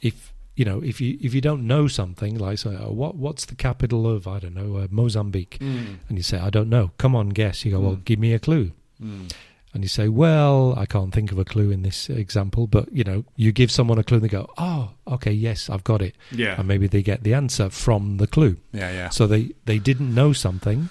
[0.00, 3.44] if you know if you if you don't know something like say oh, what what's
[3.46, 5.96] the capital of I don't know uh, Mozambique Mm.
[6.08, 8.04] and you say I don't know come on guess you go well Mm.
[8.04, 8.70] give me a clue
[9.02, 9.32] Mm.
[9.72, 13.04] And you say well I can't think of a clue in this example but you
[13.04, 16.14] know you give someone a clue and they go oh okay yes I've got it
[16.32, 16.56] Yeah.
[16.58, 18.90] and maybe they get the answer from the clue yeah.
[18.92, 19.08] Yeah.
[19.10, 20.88] so they they didn't know something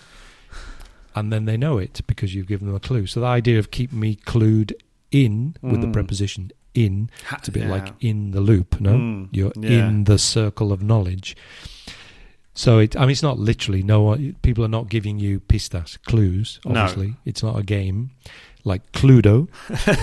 [1.16, 3.72] and then they know it because you've given them a clue so the idea of
[3.72, 4.72] keep me clued
[5.12, 5.94] in with the Mm.
[5.94, 7.72] preposition in it's a bit Yeah.
[7.72, 8.94] like in the loop, no?
[8.94, 9.88] Mm, You're yeah.
[9.90, 11.36] in the circle of knowledge.
[12.54, 13.82] So it, I mean, it's not literally.
[13.82, 16.60] No, one- people are not giving you pistas, clues.
[16.66, 16.82] No.
[16.82, 18.12] Obviously, it's not a game
[18.64, 19.48] like Cluedo.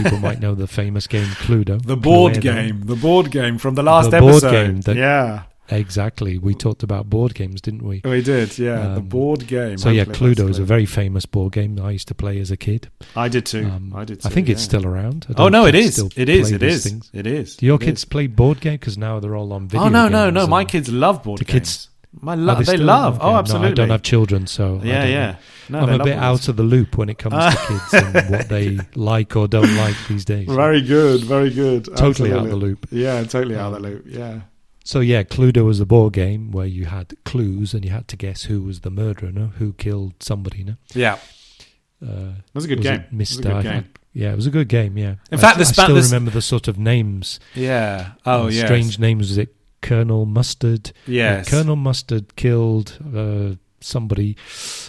[0.02, 1.80] people might know the famous game Cluedo.
[1.86, 2.42] The board Cluedo.
[2.42, 2.80] game.
[2.86, 4.50] The board game from the last The board episode.
[4.50, 5.42] game that- yeah.
[5.68, 6.38] Exactly.
[6.38, 8.00] We talked about board games, didn't we?
[8.04, 8.56] We did.
[8.56, 8.76] Yeah.
[8.94, 9.78] the Um, board game.
[9.78, 12.56] So yeah, Cluedo is a very famous board game I used to play as a
[12.56, 12.88] kid.
[13.16, 13.66] I did too.
[13.66, 14.20] Um, I did.
[14.24, 15.26] I too, think it's still around.
[15.36, 15.98] Oh no, it is.
[16.16, 16.52] It is.
[16.52, 16.84] It is.
[16.84, 17.10] things.
[17.12, 17.56] It is.
[17.56, 18.04] Do your It kids is.
[18.04, 18.74] play board game?
[18.74, 19.86] Because now they're all on video.
[19.86, 20.46] Oh no, no, no!
[20.46, 21.52] My kids love board the games.
[21.58, 21.88] kids-
[22.20, 23.16] My love, lo- they, love.
[23.16, 23.68] okay, Oh, no, absolutely.
[23.70, 25.36] I don't have children, so yeah, yeah.
[25.68, 28.48] No, I'm a bit out of the loop when it comes to kids and what
[28.48, 30.48] they like or don't like these days.
[30.48, 31.22] Very good.
[31.24, 31.84] Very good.
[31.96, 32.86] totally out of the loop.
[32.90, 34.04] Yeah, totally out of the loop.
[34.06, 34.40] Yeah.
[34.84, 38.16] So yeah, Cluedo was a board game where you had clues and you had to
[38.16, 39.46] guess who was the murderer, no?
[39.58, 40.62] who killed somebody.
[40.62, 40.76] No?
[40.94, 41.18] Yeah.
[42.00, 43.00] Uh, It was a good was game.
[43.00, 43.38] it It was Mr.
[43.38, 43.84] a good I game.
[44.12, 44.96] yeah, it was a good game.
[44.96, 45.16] Yeah.
[45.32, 47.40] In I, fact, the I still remember the sort of names.
[47.54, 48.12] Yeah.
[48.24, 48.64] Oh, uh, yeah.
[48.64, 49.28] Strange names.
[49.28, 49.55] Was it
[49.86, 50.92] Colonel Mustard?
[51.06, 51.46] Yes.
[51.46, 54.36] Uh, Colonel Mustard killed uh, somebody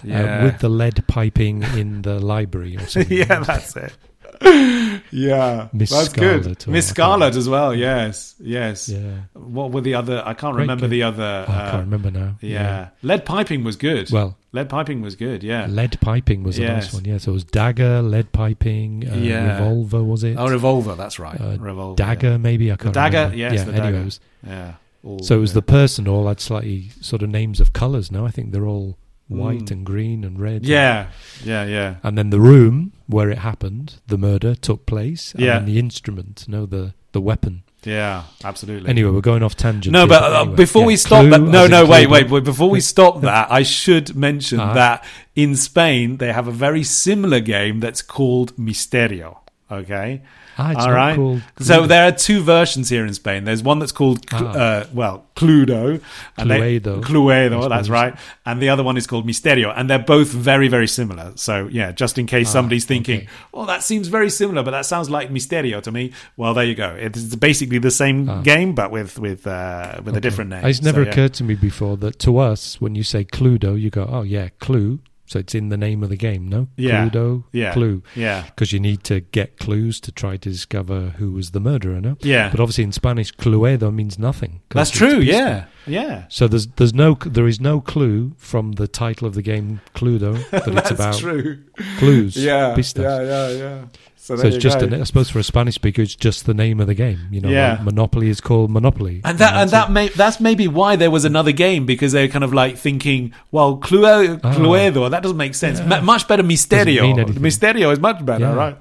[0.03, 0.39] Yeah.
[0.39, 3.17] uh, with the lead piping in the library or something.
[3.17, 3.93] yeah, that's it.
[5.11, 6.67] yeah, Miss that's Scarlett good.
[6.67, 7.73] Miss Scarlett as well.
[7.73, 8.87] Yes, yes.
[8.87, 9.21] yeah.
[9.33, 10.21] What were the other?
[10.23, 11.45] I can't Great remember the other.
[11.47, 12.35] Oh, I uh, can't remember now.
[12.41, 12.89] yeah.
[13.01, 14.11] lead piping was good.
[14.11, 15.41] Well, lead piping was good.
[15.43, 15.65] Yeah.
[15.67, 16.83] lead piping was a Yes.
[16.85, 17.05] nice one.
[17.05, 17.17] Yeah.
[17.17, 19.57] So it was dagger, lead piping, uh, Yeah.
[19.57, 20.03] revolver.
[20.03, 20.35] Was it?
[20.37, 20.93] Oh, revolver.
[20.95, 21.39] That's right.
[21.41, 21.95] Uh, revolver.
[21.95, 23.37] dagger, maybe I can't dagger, remember.
[23.37, 23.63] yes, yeah.
[23.63, 24.09] the anyway, dagger.
[24.45, 24.73] Yeah.
[25.03, 25.55] All, so it was yeah.
[25.55, 28.11] the person all had slightly sort of names of colours.
[28.11, 29.71] No, I think they're all white Mm.
[29.71, 30.65] and green and red.
[30.65, 31.07] Yeah,
[31.43, 31.95] yeah, yeah.
[32.03, 35.33] And then the room where it happened, the murder took place.
[35.33, 35.57] And Yeah.
[35.59, 37.63] then the instrument, no, the, the weapon.
[37.83, 38.89] Yeah, absolutely.
[38.89, 39.93] Anyway, we're going off tangent.
[39.93, 42.43] No, but uh, anyway, before yeah, we stop that, no, no, wait, wait, wait.
[42.43, 44.73] Before we stop that, I should mention Uh-huh.
[44.73, 45.05] that
[45.35, 49.37] in Spain they have a very similar game that's called Misterio.
[49.71, 50.21] Okay,
[50.57, 53.43] Ah, it's all not so there are two versions here in Spain.
[53.43, 54.37] There's one that's called, Ah.
[54.45, 56.01] uh, well, Cluedo,
[56.37, 57.01] and they- Cluedo.
[57.03, 58.15] Cluedo, that's right.
[58.45, 61.31] And the other one is called Misterio, and they're both very, very similar.
[61.35, 63.27] So yeah, just in case Ah, somebody's thinking, okay.
[63.53, 66.75] "Well, that seems very similar, but that sounds like Misterio to me." Well, there you
[66.75, 66.95] go.
[66.99, 68.41] It's basically the same Ah.
[68.41, 70.65] game, but with with uh, with a different name.
[70.65, 71.11] It's never So, yeah.
[71.11, 74.49] occurred to me before that to us, when you say Cluedo, you go, oh, yeah,
[74.59, 74.99] Clue.
[75.27, 76.69] So it's in the name of the game, no?
[76.77, 77.09] Yeah.
[77.09, 77.73] Cluedo, Yeah.
[77.73, 78.01] Clue.
[78.15, 81.99] Yeah, Because you need to get clues to try to discover who was the murderer,
[82.01, 82.15] no?
[82.21, 84.61] yeah, But obviously in Spanish, Cluedo means nothing.
[84.69, 85.19] that's true.
[85.19, 86.23] Yeah, yeah.
[86.29, 90.33] So there's there's no there is no clue from the title of the game Cluedo
[90.51, 91.59] that it's about true.
[91.99, 92.35] clues.
[92.37, 93.03] Yeah, pistas.
[93.03, 93.85] yeah, yeah, yeah.
[94.27, 96.81] So, So it's just, an, I suppose, for a Spanish speaker, it's just the name
[96.81, 97.17] of the game.
[97.31, 97.75] You know, Yeah.
[97.75, 99.91] like Monopoly is called Monopoly, And that and that's that it.
[99.93, 103.77] may that's maybe why there was another game because they're kind of like thinking, well,
[103.77, 104.37] Clue.
[104.43, 104.53] Ah.
[104.53, 105.79] Cluedo, that doesn't make sense.
[105.79, 105.99] Yeah.
[105.99, 107.15] M- much better Misterio.
[107.35, 108.53] Misterio is much better, Yeah.
[108.53, 108.77] right?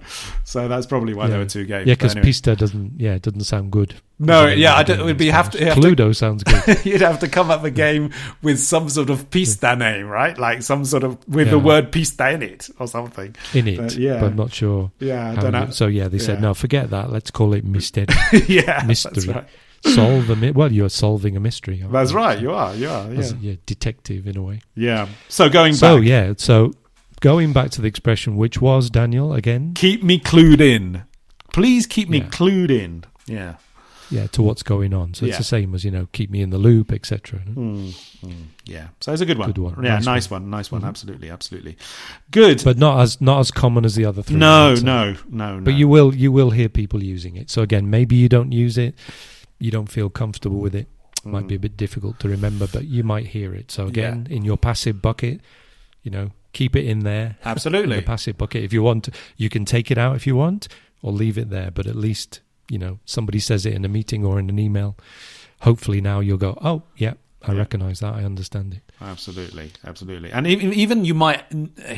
[0.49, 1.89] So that's probably why there were two games.
[1.89, 2.27] yeah, because anyway.
[2.29, 3.01] pista doesn't.
[3.01, 3.97] Yeah, it doesn't sound good.
[4.21, 6.85] No, yeah, I don't- it would be- have to- have to- sounds good.
[6.87, 10.39] You'd have to come up a game with some sort of pista name, right?
[10.39, 13.35] Like some sort of with the word pista in it or something.
[13.55, 14.21] in it, Uh, yeah.
[14.21, 14.93] but not sure.
[15.01, 15.71] Yeah, I don't know.
[15.71, 17.11] So yeah, they said no, forget that.
[17.11, 18.07] Let's call it mystery.
[18.47, 19.35] yeah, that's mystery.
[19.35, 19.45] right.
[19.85, 21.85] Solve a mi- well, you're solving a mystery.
[21.91, 22.17] That's you?
[22.17, 22.39] right.
[22.41, 22.73] You are.
[22.75, 23.13] You are.
[23.13, 23.19] Yeah.
[23.19, 24.61] As- yeah, detective in a way.
[24.77, 25.09] Yeah.
[25.29, 26.73] So going So back, So yeah, so
[27.21, 31.03] going back to the expression, which was Daniel again, keep me clued in.
[31.53, 32.29] Please keep me Yeah.
[32.29, 33.05] clued in.
[33.27, 33.55] Yeah.
[34.09, 35.15] yeah, to what's going on.
[35.15, 35.31] So Yeah.
[35.31, 37.41] it's the same as you know, keep me in the loop, etc.
[37.45, 37.93] Mm,
[38.25, 38.33] mm,
[38.65, 38.89] yeah.
[39.01, 39.49] So it's a good one.
[39.51, 39.75] Good one.
[39.83, 40.49] Yeah, Nice nice, one.
[40.49, 40.83] Nice one.
[40.83, 40.87] Mhm.
[40.89, 41.29] Absolutely.
[41.29, 41.77] Absolutely.
[42.31, 42.63] Good.
[42.63, 44.37] But not as not as common as the other three.
[44.37, 45.61] no, no, no, no.
[45.65, 47.51] But you will you will hear people using it.
[47.51, 48.95] So again, maybe you don't use it,
[49.59, 50.87] you don't feel comfortable with it.
[51.25, 51.49] Might Mm.
[51.49, 53.73] be a bit difficult to remember, but you might hear it.
[53.73, 55.41] So again, in your passive bucket,
[56.05, 57.29] you know, keep it in there.
[57.45, 57.97] in Absolutely.
[57.97, 58.63] the passive bucket.
[58.65, 60.69] If you want, you can take it out if you want,
[61.03, 61.71] or leave it there.
[61.71, 62.41] But at least
[62.75, 64.97] you know somebody says it in a meeting or in an email.
[65.61, 67.15] Hopefully now you'll go, oh yeah,
[67.49, 67.59] I Yeah.
[67.59, 68.83] recognise that, I understand it.
[69.01, 71.43] Absolutely, absolutely, and even even you might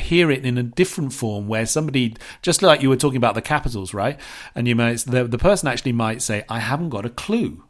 [0.09, 3.41] hear it in a different form where somebody, just like you were talking about the
[3.41, 4.17] capitals, right?
[4.55, 7.63] And you might the the person actually might say, "I haven't got a clue.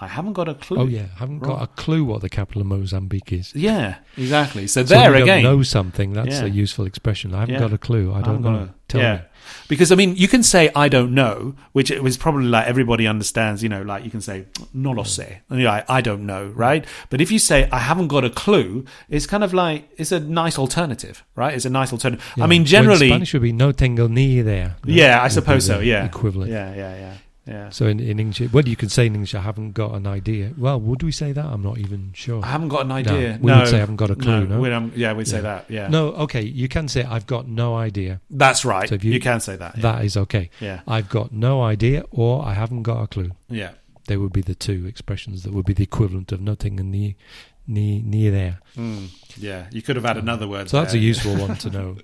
[0.00, 2.60] I haven't got a clue." Oh yeah, I haven't got a clue what the capital
[2.62, 3.52] of Mozambique is.
[3.54, 4.66] yeah, exactly.
[4.66, 6.12] So So there you again, don't know something.
[6.12, 6.44] That's Yeah.
[6.44, 7.34] a useful expression.
[7.34, 7.60] I haven't Yeah.
[7.60, 8.12] got a clue.
[8.12, 8.68] I I don't know.
[8.88, 9.14] Tell yeah.
[9.14, 9.20] me.
[9.68, 13.06] Because I mean, you can say I don't know, which it was probably like everybody
[13.06, 13.62] understands.
[13.62, 16.52] You know, like you can say no lo sé, and you're like I don't know,
[16.54, 16.84] right?
[17.10, 20.20] But if you say I haven't got a clue, it's kind of like it's a
[20.20, 21.54] nice alternative, right?
[21.54, 22.24] It's a nice alternative.
[22.36, 22.46] I Yeah.
[22.46, 24.76] mean, Well, in generally, Spanish would be no tengo ni idea.
[24.84, 24.92] no?
[24.92, 25.78] yeah, I suppose so.
[25.80, 26.50] Yeah, equivalent.
[26.50, 27.12] Yeah, yeah, yeah,
[27.46, 27.70] yeah.
[27.70, 30.52] So in, in English, well, you can say in English, I haven't got an idea.
[30.58, 31.44] Well, would we say that?
[31.44, 32.44] I'm not even sure.
[32.44, 33.38] I haven't got an idea.
[33.40, 34.60] we would say I haven't got a clue, no?
[34.60, 35.70] we don't- yeah, we'd say that.
[35.70, 38.20] Yeah, No, okay, you can say I've got no idea.
[38.30, 38.88] that's right.
[38.88, 39.76] So you, you- can say that.
[39.76, 39.82] Yeah.
[39.82, 40.50] That is okay.
[40.60, 43.30] yeah, I've got no idea, or I haven't got a clue.
[43.48, 43.70] yeah.
[44.08, 47.16] They would be the two expressions that would be the equivalent of nothing in ni
[47.66, 48.58] ni ni there.
[48.76, 49.66] Mm, yeah.
[49.70, 50.68] You could have had another word.
[50.70, 51.96] So that's a useful one to know.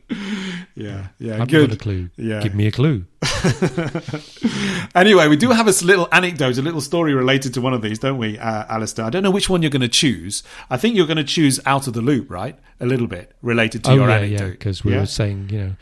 [0.74, 1.34] Yeah, yeah.
[1.34, 1.68] I haven't good.
[1.70, 2.10] got a clue.
[2.16, 2.40] Yeah.
[2.42, 3.04] Give me a clue.
[4.94, 7.98] anyway, we do have a little anecdote, a little story related to one of these,
[7.98, 9.04] don't we, uh, Alastair?
[9.04, 10.42] I don't know which one you're going to choose.
[10.70, 12.58] I think you're going to choose out of the loop, right?
[12.80, 14.26] A little bit related to oh your yeah, yeah.
[14.38, 14.50] anecdote.
[14.52, 15.00] Because we Yeah?
[15.00, 15.72] were saying, you know,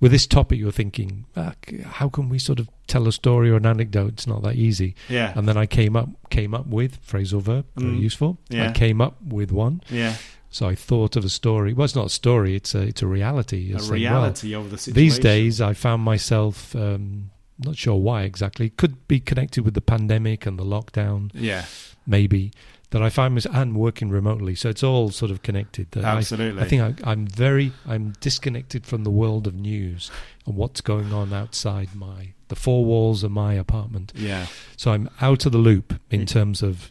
[0.00, 1.52] with this topic, you were thinking, ah,
[1.84, 4.14] how can we sort of tell a story or an anecdote?
[4.14, 4.94] It's not that easy.
[5.08, 8.00] Yeah, And then I came up came up with phrasal verb, very Mm.
[8.00, 8.38] useful.
[8.48, 8.70] Yeah.
[8.70, 9.82] I came up with one.
[9.90, 10.14] yeah.
[10.52, 11.72] So I thought of a story.
[11.74, 12.56] Well, it's not a story.
[12.56, 13.56] It's a it's a reality.
[13.58, 14.94] A You're saying, well, reality of the situation.
[15.02, 18.70] these days, I found myself um, not sure why exactly.
[18.70, 21.66] Could be connected with the pandemic and the lockdown, Yeah,
[22.06, 22.52] maybe.
[22.90, 24.56] That I find myself and working remotely.
[24.56, 25.92] So it's all sort of connected.
[25.92, 26.60] That I- absolutely.
[26.62, 30.10] I think I, I'm very I'm disconnected from the world of news
[30.44, 34.12] and what's going on outside my the four walls of my apartment.
[34.16, 36.26] yeah, So I'm out of the loop in Mm.
[36.26, 36.90] terms of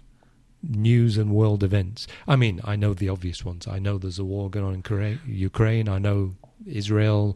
[0.63, 2.07] news and world events.
[2.27, 3.67] I mean, I know the obvious ones.
[3.67, 5.89] I know there's a war going on in Kora- Ukraine.
[5.89, 7.35] I know Israel,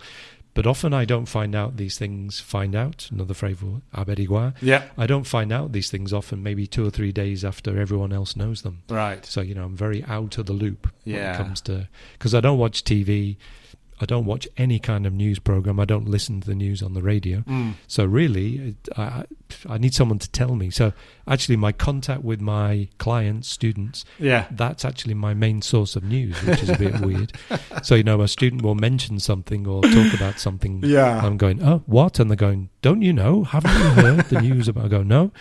[0.54, 2.40] but often I don't find out these things.
[2.40, 4.54] Find out another phrase for averiguar.
[4.62, 4.84] yeah.
[4.98, 6.44] I don't find out these things often.
[6.44, 8.84] Maybe two or three days after everyone else knows them.
[8.90, 9.26] Right.
[9.26, 11.34] So you know, I'm very out of the loop when Yeah.
[11.34, 13.38] it comes to because I don't watch TV.
[14.04, 15.80] I don't watch any kind of news program.
[15.80, 17.40] I don't listen to the news on the radio.
[17.42, 17.74] Mm.
[17.88, 19.24] So really, I
[19.68, 20.70] I need someone to tell me.
[20.70, 20.94] So
[21.28, 24.46] actually, my contact with my clients, students, Yeah.
[24.52, 27.34] that's actually my main source of news, which is a bit weird.
[27.84, 30.82] So you know, a student will mention something or talk about something.
[30.84, 31.20] Yeah.
[31.26, 32.20] I'm going, oh, what?
[32.20, 33.44] And they're going, don't you know?
[33.44, 34.86] Haven't you heard the news about?
[34.86, 35.32] I go, no.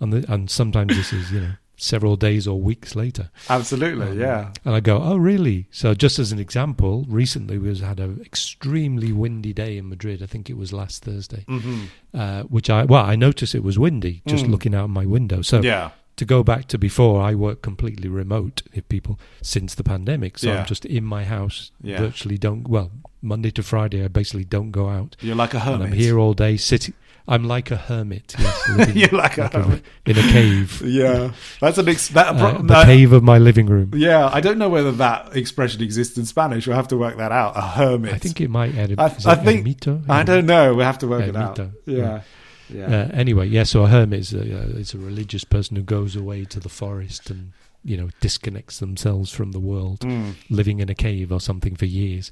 [0.00, 3.30] And the, and sometimes this is you know several days or weeks later.
[3.48, 4.06] Absolutely.
[4.08, 4.52] Um, yeah.
[4.64, 5.66] And I go, oh, really?
[5.70, 10.22] So, just as an example, recently we had an extremely windy day in Madrid.
[10.22, 13.78] I think it was last Thursday, hmm uh, which I, well, I noticed it was
[13.78, 14.50] windy just Mm.
[14.50, 15.42] looking out my window.
[15.42, 15.90] So, Yeah.
[16.16, 20.36] to go back to before, I work completely remote, if people, since the pandemic.
[20.38, 20.58] So, Yeah.
[20.60, 21.98] I'm just in my house, Yeah.
[21.98, 22.90] virtually don't, well,
[23.22, 25.16] Monday to Friday, I basically don't go out.
[25.20, 25.86] You're like a And hermit.
[25.88, 26.94] I'm here all day sitting.
[27.28, 29.84] I'm like a hermit, yes, living You're like a hermit.
[30.06, 31.32] in a cave, Yeah.
[31.60, 33.92] That's an ex- that, uh, the that- cave of my living room.
[33.94, 36.66] Yeah, I don't know whether that expression exists in Spanish.
[36.66, 37.56] We'll have to work that out.
[37.56, 38.14] A hermit.
[38.14, 38.94] I think it might add.
[38.98, 40.02] I- think- ermito?
[40.08, 40.74] I don't know.
[40.74, 41.56] We'll have to work it out.
[41.56, 41.72] Ermito.
[41.86, 42.22] Yeah.
[42.68, 42.86] Yeah.
[42.86, 43.64] Uh, anyway, yeah.
[43.64, 46.68] So a hermit is a, uh, is a religious person who goes away to the
[46.68, 47.52] forest and
[47.84, 50.34] you know disconnects themselves from the world, Mm.
[50.50, 52.30] living in a cave or something for years.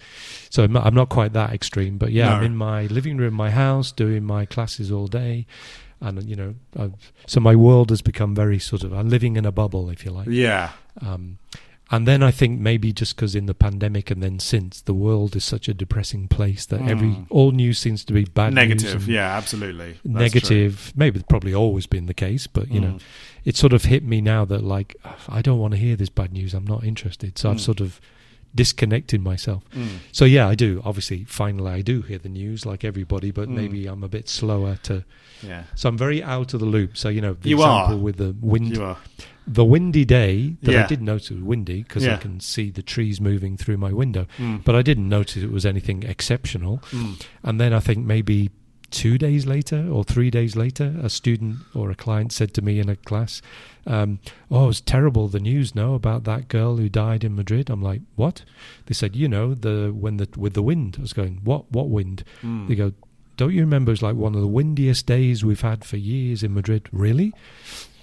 [0.51, 3.35] So I'm not, I'm not quite that extreme, but yeah, I'm in my living room,
[3.35, 5.47] my house, doing my classes all day,
[6.01, 8.93] and you know, I've, so my world has become very sort of.
[8.93, 10.29] I'm living in a bubble, if you like.
[10.29, 10.71] Yeah.
[11.01, 11.39] Um,
[11.91, 15.35] and then I think maybe just because in the pandemic and then since the world
[15.35, 17.27] is such a depressing place that every Mm.
[17.31, 19.09] all news seems to be bad Negative.
[19.09, 19.93] Yeah, absolutely.
[20.05, 20.93] That's negative.
[20.95, 22.75] Maybe probably always been the case, but true.
[22.75, 23.01] you know, Mm.
[23.49, 24.91] It sort of hit me now that like
[25.29, 26.53] I don't want to hear this bad news.
[26.55, 27.31] I'm not interested.
[27.39, 27.61] So I've Mm.
[27.71, 28.01] sort of
[28.55, 29.63] disconnected myself.
[29.75, 29.99] Mm.
[30.13, 30.81] So yeah, I do.
[30.85, 33.55] Obviously, finally, I do hear the news like everybody, but Mm.
[33.61, 35.05] maybe I'm a bit slower to.
[35.47, 35.65] Yeah.
[35.75, 36.97] So I'm very out of the loop.
[36.97, 37.99] So you know, the You example are.
[37.99, 38.97] with the wind, You are.
[39.47, 40.85] the windy day that Yeah.
[40.85, 42.15] I did notice was windy because Yeah.
[42.15, 44.65] I can see the trees moving through my window, Mm.
[44.65, 46.83] but I didn't notice it was anything exceptional.
[46.91, 47.15] Mm.
[47.45, 48.51] And then I think maybe
[48.91, 52.79] two days later or three days later, a student or a client said to me
[52.81, 53.43] in a class,
[53.87, 54.19] um,
[54.51, 58.01] "Oh, it's terrible the news no about that girl who died in Madrid." I'm like,
[58.17, 58.43] "What?"
[58.87, 61.71] They said, "You know, the when the with the wind." I was going, "What?
[61.71, 62.69] What wind?" Mm.
[62.69, 62.93] They go,
[63.37, 63.93] "Don't you remember?
[63.93, 67.33] It's like one of the windiest days we've had for years in Madrid." Really?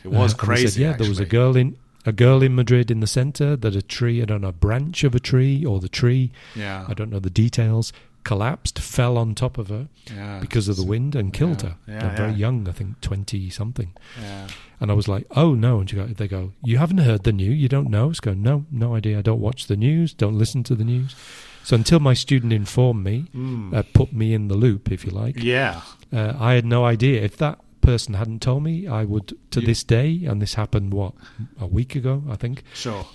[0.04, 0.68] It was Uh, crazy.
[0.68, 1.78] said, yeah, there was a girl in
[2.08, 5.04] a girl in Madrid in the centre that a tree, I don't know, a branch
[5.04, 6.86] of a tree or the tree, Yeah.
[6.88, 7.92] I don't know the details,
[8.26, 10.40] collapsed, fell on top of her yeah.
[10.42, 11.76] because of the wind and killed Yeah, her.
[11.88, 13.94] yeah, They're very young, I think twenty something.
[14.22, 14.48] Yeah.
[14.82, 17.32] And I was like, "Oh no!" And she go, they go, "You haven't heard the
[17.32, 17.58] news?
[17.58, 19.18] You don't know?" I was going, "No, no idea.
[19.20, 20.14] I don't watch the news.
[20.14, 21.16] Don't listen to the news."
[21.64, 23.74] So until my student informed me, Mm.
[23.74, 25.82] uh, put me in the loop, if you like, yeah.
[26.14, 27.22] uh, I had no idea.
[27.24, 30.94] If that person hadn't told me, I would, to You- this day, and this happened
[30.94, 31.14] what
[31.60, 33.06] a week ago, I think, Sure.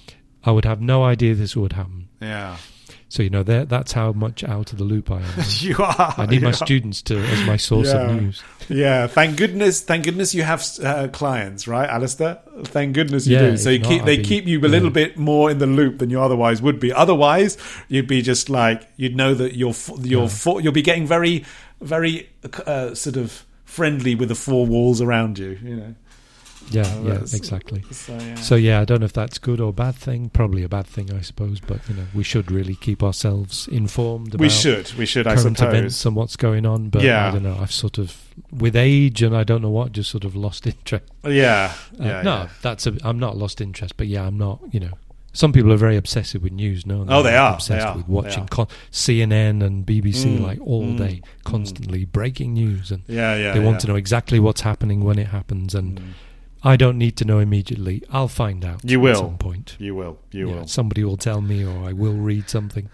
[0.45, 2.09] I would have no idea this would happen.
[2.21, 2.57] Yeah.
[3.11, 5.25] So you know, that that's how much out of the loop I am.
[5.59, 6.15] you are.
[6.17, 6.55] I need my yeah.
[6.55, 8.09] students to as my source Yeah.
[8.09, 8.43] of news.
[8.69, 12.39] Yeah, thank goodness, thank goodness you have uh, clients, right, Alastair?
[12.63, 13.57] Thank goodness you Yeah, do.
[13.57, 14.69] So you not, keep, they be- keep you a yeah.
[14.69, 16.93] little bit more in the loop than you otherwise would be.
[16.93, 17.59] Otherwise,
[17.89, 20.59] you'd be just like you'd know that you're you're yeah.
[20.61, 21.45] you'll be getting very
[21.81, 22.31] very
[22.65, 25.59] uh, sort of friendly with the four walls around you.
[25.63, 25.95] You know.
[26.71, 27.83] Yeah, Oh, yeah, exactly.
[27.91, 28.35] So yeah.
[28.37, 30.31] So yeah, I don't know if that's good or bad thing.
[30.31, 31.61] Probably a bad thing, I suppose.
[31.61, 34.35] But you know, we should really keep ourselves informed.
[34.35, 35.61] About we should we should I suppose.
[35.61, 36.89] events and what's going on.
[36.91, 37.29] But Yeah.
[37.29, 37.59] I don't know.
[37.61, 38.17] I've sort of,
[38.53, 41.05] with age and I don't know what, just sort of lost interest.
[41.25, 41.73] Yeah.
[41.99, 42.23] Uh, Yeah.
[42.23, 42.49] no, yeah.
[42.63, 42.97] that's a.
[43.03, 44.61] I'm not lost interest, but yeah, I'm not.
[44.71, 44.93] You know,
[45.33, 46.87] some people are very obsessive with news.
[46.87, 50.59] No, Oh, they They're obsessed they are, with watching con- CNN and BBC Mm, like
[50.61, 53.35] all mm, day, constantly breaking news, and Yeah.
[53.37, 53.53] Yeah.
[53.55, 55.75] they want to know exactly what's happening when it happens.
[55.75, 56.05] And Mm.
[56.63, 58.03] I don't need to know immediately.
[58.11, 58.81] I'll find out.
[58.85, 59.11] You will.
[59.13, 59.77] at some point.
[59.79, 60.19] You will.
[60.31, 60.67] You Yeah, will.
[60.67, 62.91] Somebody will tell me, or I will read something.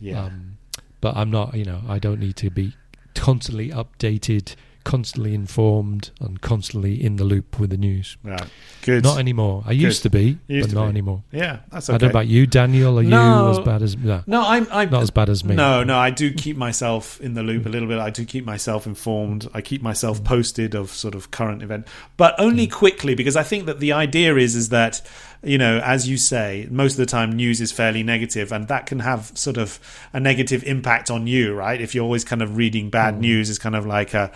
[0.00, 0.24] Yeah.
[0.24, 0.58] Um,
[1.00, 1.54] but I'm not.
[1.54, 2.74] You know, I don't need to be
[3.14, 4.54] constantly updated,
[4.84, 8.16] constantly informed, and constantly in the loop with the news.
[8.22, 8.46] right.
[8.82, 9.04] Good.
[9.04, 9.62] Not anymore.
[9.66, 10.90] I used to be, used but to not be.
[10.90, 11.22] anymore.
[11.32, 11.60] yeah.
[11.70, 12.98] That's I don't know about you, Daniel.
[12.98, 13.44] Are No.
[13.52, 14.22] you as bad as no?
[14.26, 14.66] no, I'm.
[14.70, 15.54] I'm Not as bad as me.
[15.54, 17.98] No, no, I do keep myself in the loop a little bit.
[17.98, 19.48] I do keep myself informed.
[19.52, 20.24] I keep myself mm.
[20.24, 22.72] posted of sort of current event, but only mm.
[22.72, 25.02] quickly because I think that the idea is is that
[25.42, 28.86] you know, as you say, most of the time news is fairly negative, and that
[28.86, 29.80] can have sort of
[30.12, 31.80] a negative impact on you, right?
[31.80, 33.20] If you're always kind of reading bad mm.
[33.20, 34.30] news, is kind of like a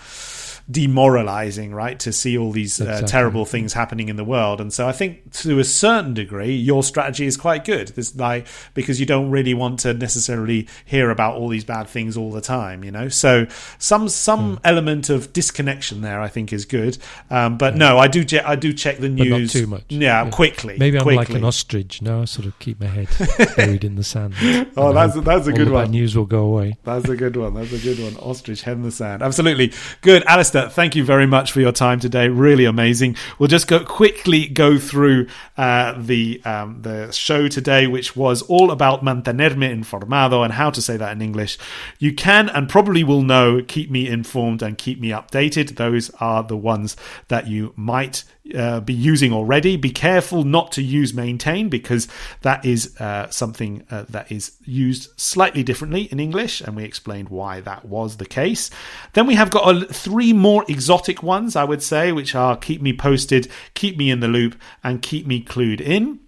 [0.71, 1.99] demoralizing, right?
[2.01, 3.09] To see all these uh, Exactly.
[3.09, 6.83] terrible things happening in the world, and so I think to a certain degree, your
[6.83, 7.89] strategy is quite good.
[7.89, 12.17] This like because you don't really want to necessarily hear about all these bad things
[12.17, 13.09] all the time, you know.
[13.09, 13.47] So
[13.79, 16.99] some some element of disconnection there, I think, is good.
[17.31, 19.85] Um, but no, I do I do check the news too much.
[19.89, 20.31] Yeah, Yeah.
[20.31, 20.77] quickly.
[20.79, 22.03] Maybe I'm like an ostrich.
[22.03, 23.09] No, I sort of keep my head
[23.57, 24.35] buried in the sand.
[24.77, 25.91] Oh, that's that's a good one.
[25.91, 26.77] News will go away.
[26.85, 27.55] That's a good one.
[27.55, 28.17] That's a good one.
[28.17, 29.23] Ostrich head in the sand.
[29.23, 29.73] Absolutely.
[30.01, 30.25] Good.
[30.27, 32.29] Alastair, thank you very much for your time today.
[32.29, 33.17] Really amazing.
[33.39, 35.27] We'll just go quickly go through
[35.57, 40.81] uh, the um, the show today, which was all about mantenerme informado and how to
[40.81, 41.59] say that in English.
[41.99, 45.77] You can and probably will know keep me informed and keep me updated.
[45.77, 46.97] Those are the ones
[47.29, 48.25] that you might
[48.55, 49.77] uh, be using already.
[49.77, 52.09] Be careful not to use maintain because
[52.43, 57.29] that is uh, something uh, that is used slightly differently in English, and we explained
[57.29, 58.71] why that was the case.
[59.15, 62.93] Then we have got three more exotic ones, I would say, which are keep me
[62.93, 66.21] posted, keep me in the loop, and keep me clued in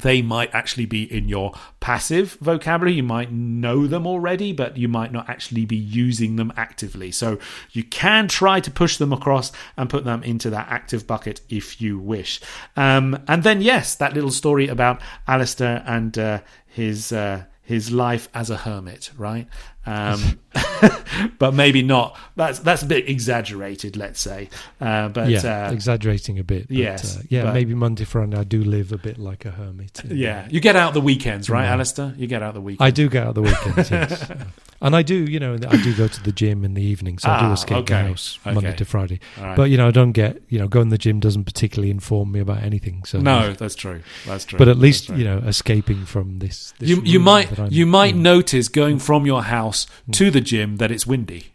[0.00, 2.96] they might actually be in your passive vocabulary.
[2.96, 7.10] You might know them already, but you might not actually be using them actively.
[7.10, 7.38] So
[7.72, 11.80] you can try to push them across and put them into that active bucket if
[11.80, 12.40] you wish.
[12.76, 17.12] Um, and then, yes, that little story about Alastair and uh, his.
[17.12, 19.48] Uh, his life as a hermit, right?
[19.86, 20.38] Um,
[21.38, 22.16] but maybe not.
[22.34, 24.48] That's that's a bit exaggerated, let's say.
[24.80, 26.68] Uh, but yeah, uh, exaggerating a bit.
[26.68, 29.50] But, yes, uh, yeah, but- maybe Monday Friday I do live a bit like a
[29.50, 30.02] hermit.
[30.08, 31.74] yeah, you get out the weekends, right, Yeah.
[31.74, 32.14] Alastair?
[32.16, 32.86] You get out the weekends.
[32.86, 34.30] I do get out the weekends, yes.
[34.82, 37.30] And I do, you know, I do go to the gym in the evening, so
[37.30, 37.94] I Ah, do escape okay.
[38.02, 38.76] the house Monday Okay.
[38.76, 39.20] to Friday.
[39.40, 39.56] Right.
[39.56, 42.30] But you know, I don't get, you know, going to the gym doesn't particularly inform
[42.32, 43.02] me about anything.
[43.04, 44.02] So no, that's true.
[44.26, 44.58] That's true.
[44.58, 46.74] but at least you know, escaping from this.
[46.78, 48.22] this you you might you might in.
[48.22, 50.12] notice going from your house Hmm.
[50.12, 51.52] to the gym that it's windy.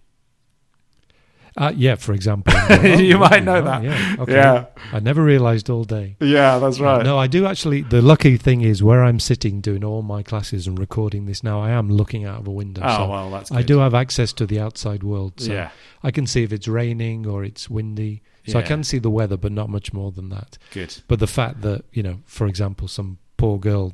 [1.57, 2.53] Uh, yeah, for example,
[2.84, 3.84] You might know oh, that.
[3.84, 4.36] Yeah, okay.
[4.36, 4.65] Yeah.
[4.93, 6.15] I never realised all day.
[6.22, 7.03] Yeah, that's right.
[7.03, 7.82] No, I do actually.
[7.82, 11.61] The lucky thing is where I'm sitting doing all my classes and recording this now,
[11.61, 12.82] I am looking out of a window.
[12.86, 15.41] oh so well, that's I do have access to the outside world.
[15.41, 15.72] So yeah,
[16.03, 18.22] I can see if it's raining or it's windy.
[18.47, 20.57] So I can see the weather, but not much more than that.
[20.72, 20.95] good.
[21.07, 23.93] But the fact that, you know, for example, some poor girl,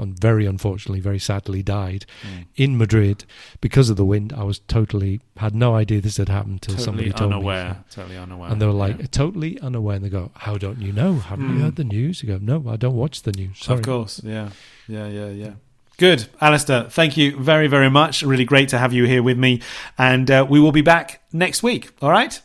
[0.00, 2.46] un very unfortunately, very sadly died Mm.
[2.56, 3.24] in Madrid
[3.60, 6.84] because of the wind, I was totally, had no idea this had happened till Totally
[6.84, 7.68] somebody told unaware.
[7.70, 7.76] me.
[7.90, 8.50] Totally unaware.
[8.50, 9.06] And they were like, Yeah.
[9.10, 9.96] totally unaware.
[9.96, 11.14] And they go, How don't you know?
[11.14, 11.54] Haven't Mm.
[11.56, 12.22] you heard the news?
[12.22, 13.58] You go, No, I don't watch the news.
[13.60, 13.78] Sorry.
[13.78, 14.50] Of course, yeah,
[14.88, 15.50] yeah, yeah, yeah.
[15.98, 16.84] Good, Alastair.
[16.90, 18.22] Thank you very, very much.
[18.22, 19.60] Really great to have you here with me,
[19.96, 21.90] and uh, we will be back next week.
[22.02, 22.38] All right.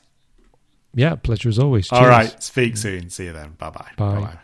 [0.94, 1.92] Yeah, pleasure as always.
[1.92, 2.10] All Cheers.
[2.10, 2.44] right.
[2.44, 3.10] Speak soon.
[3.10, 3.52] See you then.
[3.58, 3.92] Bye-bye.
[3.98, 4.16] Bye.
[4.16, 4.38] Bye-bye.